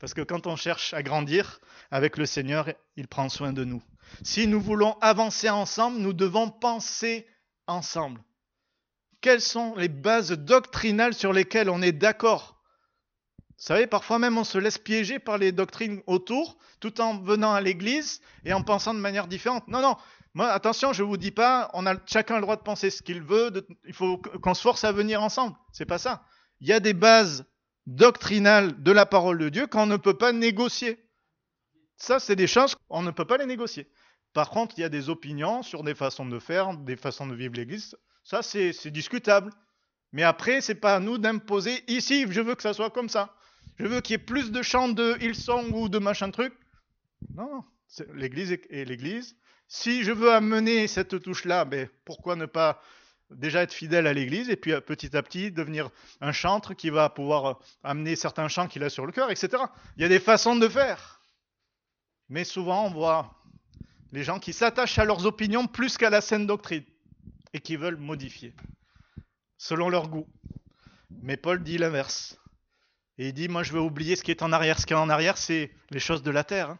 [0.00, 1.60] Parce que quand on cherche à grandir
[1.92, 3.82] avec le Seigneur, il prend soin de nous.
[4.22, 7.26] Si nous voulons avancer ensemble, nous devons penser
[7.66, 8.20] ensemble.
[9.20, 12.53] Quelles sont les bases doctrinales sur lesquelles on est d'accord
[13.66, 17.60] savez, parfois même on se laisse piéger par les doctrines autour, tout en venant à
[17.60, 19.66] l'église et en pensant de manière différente.
[19.68, 19.96] Non, non,
[20.34, 23.22] moi, attention, je vous dis pas, on a chacun le droit de penser ce qu'il
[23.22, 25.56] veut, il faut qu'on se force à venir ensemble.
[25.72, 26.24] C'est pas ça.
[26.60, 27.46] Il y a des bases
[27.86, 30.98] doctrinales de la parole de Dieu qu'on ne peut pas négocier.
[31.96, 33.88] Ça, c'est des choses qu'on ne peut pas les négocier.
[34.32, 37.34] Par contre, il y a des opinions sur des façons de faire, des façons de
[37.36, 37.96] vivre l'Église.
[38.24, 39.52] Ça, c'est discutable.
[40.10, 43.36] Mais après, c'est pas à nous d'imposer ici, je veux que ça soit comme ça.
[43.78, 46.54] Je veux qu'il y ait plus de chants de Hillsong ou de machin truc.
[47.34, 47.64] Non,
[48.14, 49.36] l'Église est l'Église.
[49.66, 52.80] Si je veux amener cette touche-là, ben, pourquoi ne pas
[53.30, 56.90] déjà être fidèle à l'Église et puis euh, petit à petit devenir un chantre qui
[56.90, 59.64] va pouvoir euh, amener certains chants qu'il a sur le cœur, etc.
[59.96, 61.20] Il y a des façons de faire.
[62.28, 63.42] Mais souvent, on voit
[64.12, 66.84] les gens qui s'attachent à leurs opinions plus qu'à la saine doctrine
[67.52, 68.54] et qui veulent modifier
[69.58, 70.26] selon leur goût.
[71.22, 72.38] Mais Paul dit l'inverse.
[73.18, 74.78] Et il dit, moi je veux oublier ce qui est en arrière.
[74.78, 76.70] Ce qui est en arrière, c'est les choses de la terre.
[76.70, 76.78] Hein.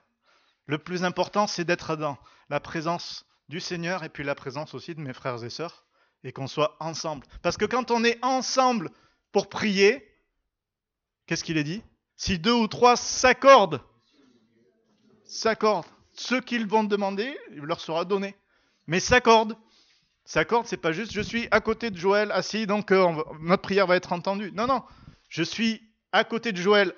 [0.66, 2.18] Le plus important, c'est d'être dans
[2.48, 5.84] la présence du Seigneur et puis la présence aussi de mes frères et sœurs
[6.24, 7.26] et qu'on soit ensemble.
[7.42, 8.90] Parce que quand on est ensemble
[9.30, 10.06] pour prier,
[11.26, 11.82] qu'est-ce qu'il est dit?
[12.16, 13.82] Si deux ou trois s'accordent,
[15.26, 18.36] s'accordent, ce qu'ils vont demander, il leur sera donné.
[18.86, 19.56] Mais s'accordent.
[20.24, 23.86] S'accordent, c'est pas juste je suis à côté de Joël assis, donc euh, notre prière
[23.86, 24.52] va être entendue.
[24.52, 24.82] Non, non.
[25.28, 25.82] Je suis
[26.14, 26.94] à côté de Joël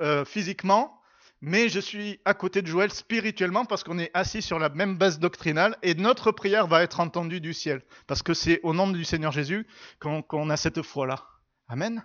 [0.00, 1.00] euh, physiquement,
[1.40, 4.96] mais je suis à côté de Joël spirituellement parce qu'on est assis sur la même
[4.96, 7.82] base doctrinale et notre prière va être entendue du ciel.
[8.06, 9.66] Parce que c'est au nom du Seigneur Jésus
[9.98, 11.26] qu'on a cette foi-là.
[11.66, 12.04] Amen.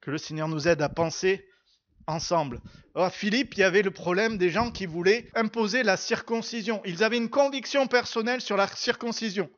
[0.00, 1.44] Que le Seigneur nous aide à penser
[2.06, 2.60] ensemble.
[2.94, 6.80] À Philippe, il y avait le problème des gens qui voulaient imposer la circoncision.
[6.84, 9.50] Ils avaient une conviction personnelle sur la circoncision.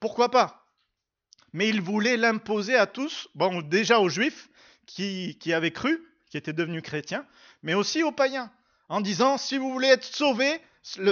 [0.00, 0.66] Pourquoi pas?
[1.54, 4.49] Mais ils voulaient l'imposer à tous, bon, déjà aux Juifs
[4.94, 7.26] qui, qui avaient cru, qui étaient devenus chrétiens,
[7.62, 8.50] mais aussi aux païens,
[8.88, 10.60] en disant, si vous voulez être sauvés,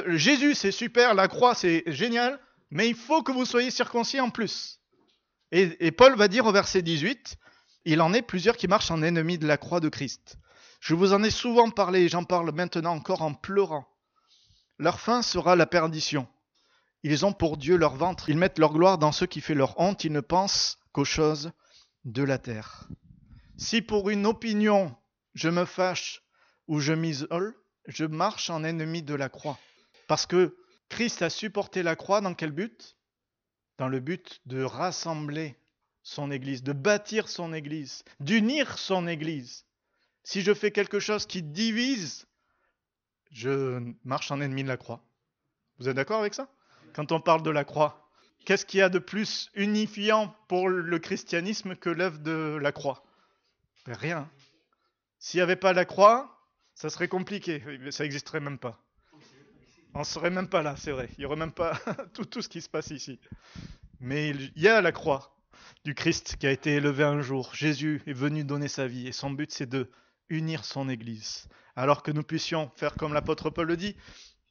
[0.06, 4.30] Jésus c'est super, la croix c'est génial, mais il faut que vous soyez circoncis en
[4.30, 4.80] plus.
[5.50, 7.36] Et, Paul va dire au verset 18,
[7.86, 10.36] il en est plusieurs qui marchent en ennemis de la croix de Christ.
[10.80, 13.86] Je vous en ai souvent parlé et j'en parle maintenant encore en pleurant.
[14.78, 16.28] Leur fin sera la perdition.
[17.02, 19.78] Ils ont pour Dieu leur ventre, ils mettent leur gloire dans ce qui fait leur
[19.80, 21.52] honte, ils ne pensent qu'aux choses
[22.04, 22.88] de la terre.
[23.58, 24.96] Si pour une opinion
[25.34, 26.22] je me fâche
[26.68, 29.58] ou je m'isole, je marche en ennemi de la croix.
[30.06, 30.56] Parce que
[30.88, 32.96] Christ a supporté la croix dans quel but?
[33.76, 35.58] Dans le but de rassembler
[36.04, 39.66] son Église, de bâtir son Église, d'unir son Église.
[40.22, 42.26] Si je fais quelque chose qui divise,
[43.32, 45.04] je marche en ennemi de la croix.
[45.78, 46.48] Vous êtes d'accord avec ça?
[46.94, 48.08] Quand on parle de la croix,
[48.44, 53.02] qu'est-ce qu'il y a de plus unifiant pour le christianisme que l'œuvre de la croix?
[53.92, 54.30] Rien.
[55.18, 56.38] S'il n'y avait pas la croix,
[56.74, 57.62] ça serait compliqué.
[57.90, 58.80] Ça n'existerait même pas.
[59.94, 61.08] On ne serait même pas là, c'est vrai.
[61.16, 61.78] Il n'y aurait même pas
[62.14, 63.18] tout, tout ce qui se passe ici.
[64.00, 65.36] Mais il y a la croix
[65.84, 67.54] du Christ qui a été élevé un jour.
[67.54, 69.90] Jésus est venu donner sa vie et son but c'est de
[70.28, 71.48] unir son Église.
[71.74, 73.96] Alors que nous puissions faire comme l'apôtre Paul le dit,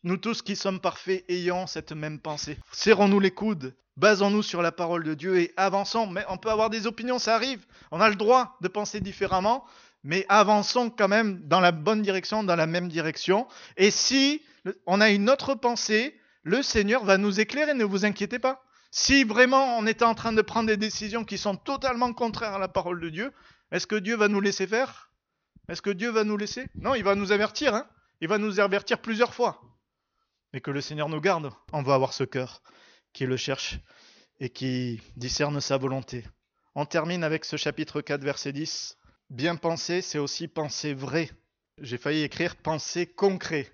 [0.04, 2.58] nous tous qui sommes parfaits ayons cette même pensée.
[2.72, 6.08] Serrons-nous les coudes, basons-nous sur la parole de Dieu et avançons.
[6.08, 7.66] Mais on peut avoir des opinions, ça arrive.
[7.92, 9.66] On a le droit de penser différemment,
[10.04, 13.48] mais avançons quand même dans la bonne direction, dans la même direction.
[13.76, 14.42] Et si
[14.86, 18.64] on a une autre pensée, le Seigneur va nous éclairer, ne vous inquiétez pas.
[18.92, 22.60] Si vraiment on était en train de prendre des décisions qui sont totalement contraires à
[22.60, 23.34] la parole de Dieu,
[23.72, 25.12] est-ce que Dieu va nous laisser faire?
[25.68, 26.68] Est-ce que Dieu va nous laisser?
[26.76, 27.76] Non, il va nous avertir.
[27.76, 27.86] Hein
[28.22, 29.62] il va nous avertir plusieurs fois.
[30.54, 32.62] Mais que le Seigneur nous garde, on va avoir ce cœur
[33.14, 33.80] qui le cherche
[34.40, 36.26] et qui discerne sa volonté.
[36.76, 38.98] On termine avec ce chapitre 4, verset 10.
[39.30, 41.30] Bien penser, c'est aussi penser vrai.
[41.80, 43.72] J'ai failli écrire penser concret.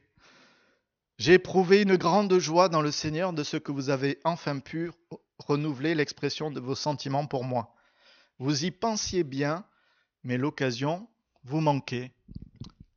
[1.18, 4.92] J'ai éprouvé une grande joie dans le Seigneur de ce que vous avez enfin pu
[5.38, 7.76] renouveler l'expression de vos sentiments pour moi.
[8.40, 9.66] Vous y pensiez bien,
[10.24, 11.08] mais l'occasion
[11.44, 12.12] vous manquait.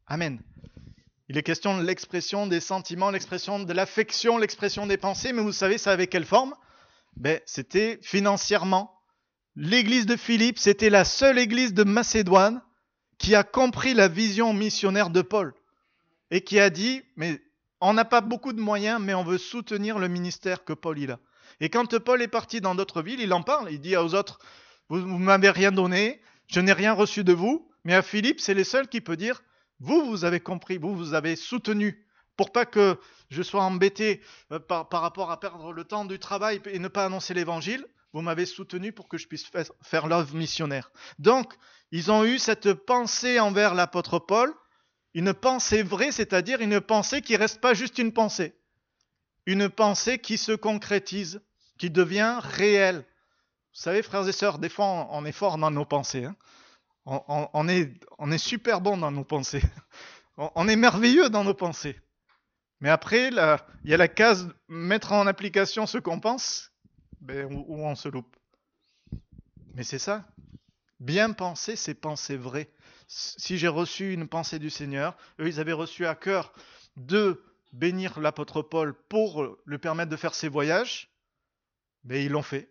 [0.07, 0.41] Amen.
[1.29, 5.53] Il est question de l'expression des sentiments, l'expression de l'affection, l'expression des pensées, mais vous
[5.53, 6.55] savez, ça avait quelle forme?
[7.17, 8.93] Ben, C'était financièrement.
[9.57, 12.63] L'église de Philippe, c'était la seule église de Macédoine
[13.19, 15.55] qui a compris la vision missionnaire de Paul
[16.31, 17.41] et qui a dit, mais
[17.81, 21.19] on n'a pas beaucoup de moyens, mais on veut soutenir le ministère que Paul a.
[21.61, 24.39] Et quand Paul est parti dans d'autres villes, il en parle, il dit aux autres,
[24.89, 28.55] vous ne m'avez rien donné, je n'ai rien reçu de vous, mais à Philippe, c'est
[28.55, 29.43] les seuls qui peut dire,
[29.81, 32.07] vous, vous avez compris, vous, vous avez soutenu,
[32.37, 32.99] pour pas que
[33.31, 34.21] je sois embêté
[34.53, 38.23] euh, par, rapport à perdre le temps du travail et ne pas annoncer l'évangile, vous
[38.23, 39.51] m'avez soutenu pour que je puisse
[39.83, 40.91] faire l'œuvre missionnaire.
[41.19, 41.53] Donc,
[41.93, 44.55] ils ont eu cette pensée envers l'apôtre Paul,
[45.15, 48.55] une pensée vraie, c'est-à-dire une pensée qui reste pas juste une pensée,
[49.45, 51.43] une pensée qui se concrétise,
[51.79, 53.05] qui devient réelle.
[53.75, 56.25] Vous savez, frères et sœurs, des fois on est fort dans nos pensées.
[56.25, 56.37] Hein
[57.07, 59.63] on, est, super bon dans nos pensées.
[60.37, 61.99] On, est merveilleux dans nos pensées.
[62.81, 66.73] Mais après, il y a la case mettre en application ce qu'on pense,
[67.21, 68.37] ben, où, on se loupe.
[69.75, 70.27] Mais c'est ça.
[71.01, 72.71] Bien penser, c'est penser vrai.
[73.09, 76.53] Si j'ai reçu une pensée du Seigneur, eux, ils avaient reçu à cœur
[76.97, 77.43] de
[77.73, 81.11] bénir l'apôtre Paul pour lui permettre de faire ses voyages,
[82.05, 82.71] mais ben, ils l'ont fait.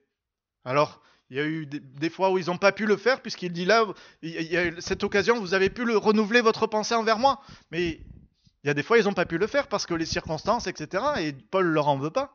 [0.65, 3.51] Alors, il y a eu des, fois où ils n'ont pas pu le faire, puisqu'il
[3.51, 3.85] dit là,
[4.21, 7.41] il y a cette occasion, vous avez pu le, renouveler votre pensée envers moi.
[7.71, 8.01] Mais
[8.63, 10.67] il y a des fois, ils n'ont pas pu le faire parce que les circonstances,
[10.67, 11.03] etc.
[11.19, 12.33] Et Paul leur en veut pas.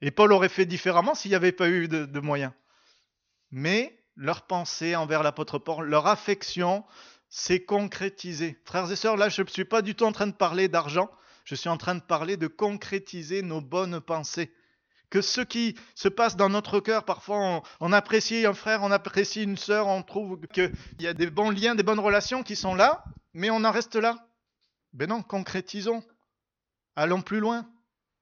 [0.00, 2.52] Et Paul aurait fait différemment s'il n'y avait pas eu de moyens.
[3.52, 6.84] Mais leur pensée envers l'apôtre Paul, leur affection
[7.28, 8.58] s'est concrétisée.
[8.64, 11.10] Frères et sœurs, là, je ne suis pas du tout en train de parler d'argent.
[11.44, 14.52] Je suis en train de parler de concrétiser nos bonnes pensées
[15.12, 19.42] que ce qui se passe dans notre cœur, parfois on, apprécie un frère, on apprécie
[19.42, 22.74] une sœur, on trouve qu'il y a des bons liens, des bonnes relations qui sont
[22.74, 23.04] là,
[23.34, 24.26] mais on en reste là.
[24.94, 26.02] Ben non, concrétisons.
[26.96, 27.68] Allons plus loin.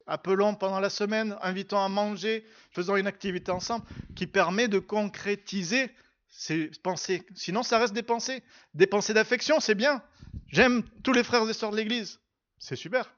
[0.09, 3.85] Appelons pendant la semaine, invitons à manger, faisons une activité ensemble
[4.17, 5.95] qui permet de concrétiser
[6.29, 7.25] ces pensées.
[7.37, 8.43] Sinon, ça reste des pensées.
[8.75, 10.03] Des pensées d'affection, c'est bien.
[10.49, 12.19] J'aime tous les frères et sœurs de l'Église.
[12.59, 13.15] C'est super.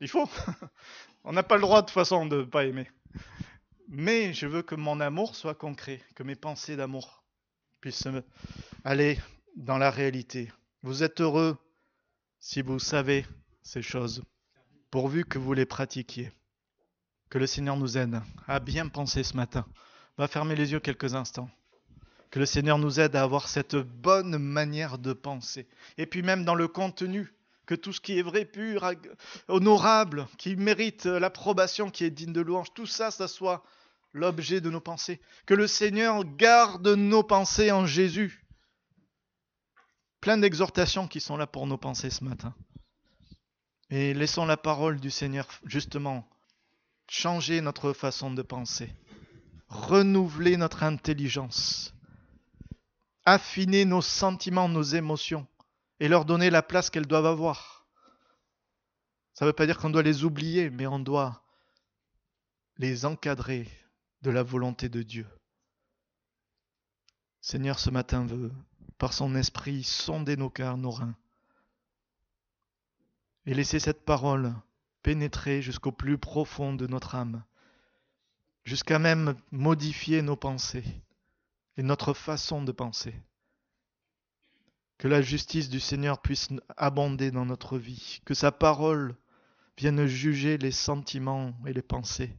[0.00, 0.28] Il faut.
[1.24, 2.90] On n'a pas le droit de toute façon de ne pas aimer.
[3.88, 7.24] Mais je veux que mon amour soit concret, que mes pensées d'amour
[7.80, 8.08] puissent
[8.84, 9.18] aller
[9.56, 10.52] dans la réalité.
[10.82, 11.56] Vous êtes heureux
[12.38, 13.26] si vous savez
[13.62, 14.22] ces choses,
[14.90, 16.32] pourvu que vous les pratiquiez.
[17.28, 19.66] Que le Seigneur nous aide à bien penser ce matin.
[20.16, 21.50] On va fermer les yeux quelques instants.
[22.30, 25.68] Que le Seigneur nous aide à avoir cette bonne manière de penser.
[25.98, 27.32] Et puis même dans le contenu
[27.70, 28.84] que tout ce qui est vrai, pur,
[29.46, 33.62] honorable, qui mérite l'approbation, qui est digne de louange, tout ça, ça soit
[34.12, 35.20] l'objet de nos pensées.
[35.46, 38.44] Que le Seigneur garde nos pensées en Jésus.
[40.20, 42.56] Plein d'exhortations qui sont là pour nos pensées ce matin.
[43.88, 46.28] Et laissons la parole du Seigneur justement
[47.08, 48.92] changer notre façon de penser,
[49.68, 51.94] renouveler notre intelligence,
[53.24, 55.46] affiner nos sentiments, nos émotions
[56.00, 57.86] et leur donner la place qu'elles doivent avoir.
[59.34, 61.42] Ça ne veut pas dire qu'on doit les oublier, mais on doit
[62.78, 63.68] les encadrer
[64.22, 65.26] de la volonté de Dieu.
[67.42, 68.52] Seigneur, ce matin veut,
[68.98, 71.14] par son esprit, sonder nos cœurs, nos reins,
[73.46, 74.54] et laisser cette parole
[75.02, 77.42] pénétrer jusqu'au plus profond de notre âme,
[78.64, 80.84] jusqu'à même modifier nos pensées
[81.76, 83.14] et notre façon de penser.
[85.00, 89.16] Que la justice du Seigneur puisse abonder dans notre vie, que sa parole
[89.78, 92.36] vienne juger les sentiments et les pensées.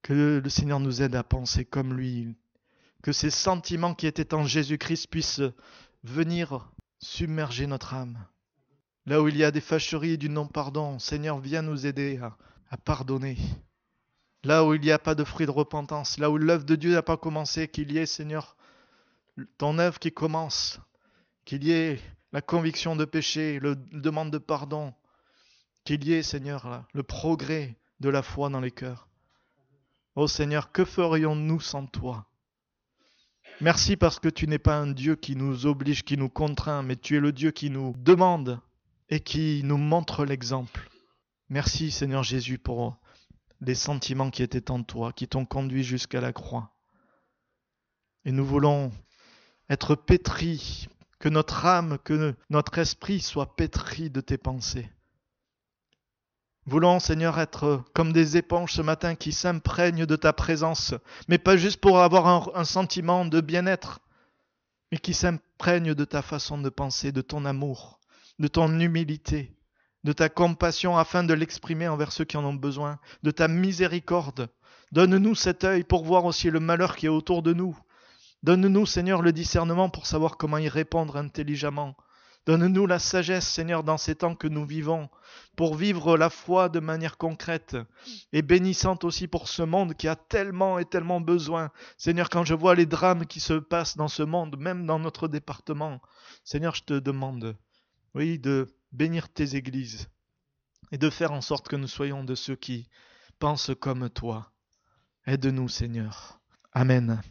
[0.00, 2.34] Que le Seigneur nous aide à penser comme lui,
[3.02, 5.42] que ces sentiments qui étaient en Jésus-Christ puissent
[6.02, 8.18] venir submerger notre âme.
[9.04, 12.18] Là où il y a des fâcheries et du non-pardon, Seigneur, viens nous aider
[12.70, 13.36] à, pardonner.
[14.44, 16.92] Là où il n'y a pas de fruit de repentance, là où l'œuvre de Dieu
[16.92, 18.56] n'a pas commencé, qu'il y ait, Seigneur,
[19.58, 20.80] ton œuvre qui commence,
[21.44, 22.00] qu'il y ait
[22.32, 24.94] la conviction de péché, le demande de pardon,
[25.84, 29.08] qu'il y ait, Seigneur, le progrès de la foi dans les cœurs.
[30.14, 32.26] Ô Seigneur, que ferions-nous sans toi?
[33.60, 36.96] Merci parce que tu n'es pas un Dieu qui nous oblige, qui nous contraint, mais
[36.96, 38.60] tu es le Dieu qui nous demande
[39.08, 40.88] et qui nous montre l'exemple.
[41.48, 42.98] Merci Seigneur Jésus pour
[43.60, 46.72] les sentiments qui étaient en toi, qui t'ont conduit jusqu'à la croix.
[48.24, 48.92] Et nous voulons
[49.70, 50.88] être pétris,
[51.18, 54.88] que notre âme, que notre esprit soit pétri de tes pensées.
[56.66, 60.94] Voulons, Seigneur, être comme des éponges ce matin qui s'imprègnent de ta présence,
[61.26, 64.00] mais pas juste pour avoir un, un sentiment de bien-être,
[64.92, 68.00] mais qui s'imprègnent de ta façon de penser, de ton amour,
[68.38, 69.56] de ton humilité,
[70.04, 74.48] de ta compassion afin de l'exprimer envers ceux qui en ont besoin, de ta miséricorde.
[74.92, 77.78] Donne-nous cet œil pour voir aussi le malheur qui est autour de nous.
[78.42, 81.96] Donne-nous, Seigneur, le discernement pour savoir comment y répondre intelligemment.
[82.46, 85.10] Donne-nous la sagesse, Seigneur, dans ces temps que nous vivons,
[85.54, 87.76] pour vivre la foi de manière concrète
[88.32, 91.70] et bénissante aussi pour ce monde qui a tellement et tellement besoin.
[91.98, 95.28] Seigneur, quand je vois les drames qui se passent dans ce monde, même dans notre
[95.28, 96.00] département,
[96.42, 97.54] Seigneur, je te demande,
[98.14, 100.08] oui, de bénir tes églises
[100.90, 102.88] et de faire en sorte que nous soyons de ceux qui
[103.38, 104.52] pensent comme toi.
[105.26, 106.40] Aide-nous, Seigneur.
[106.72, 107.20] Amen.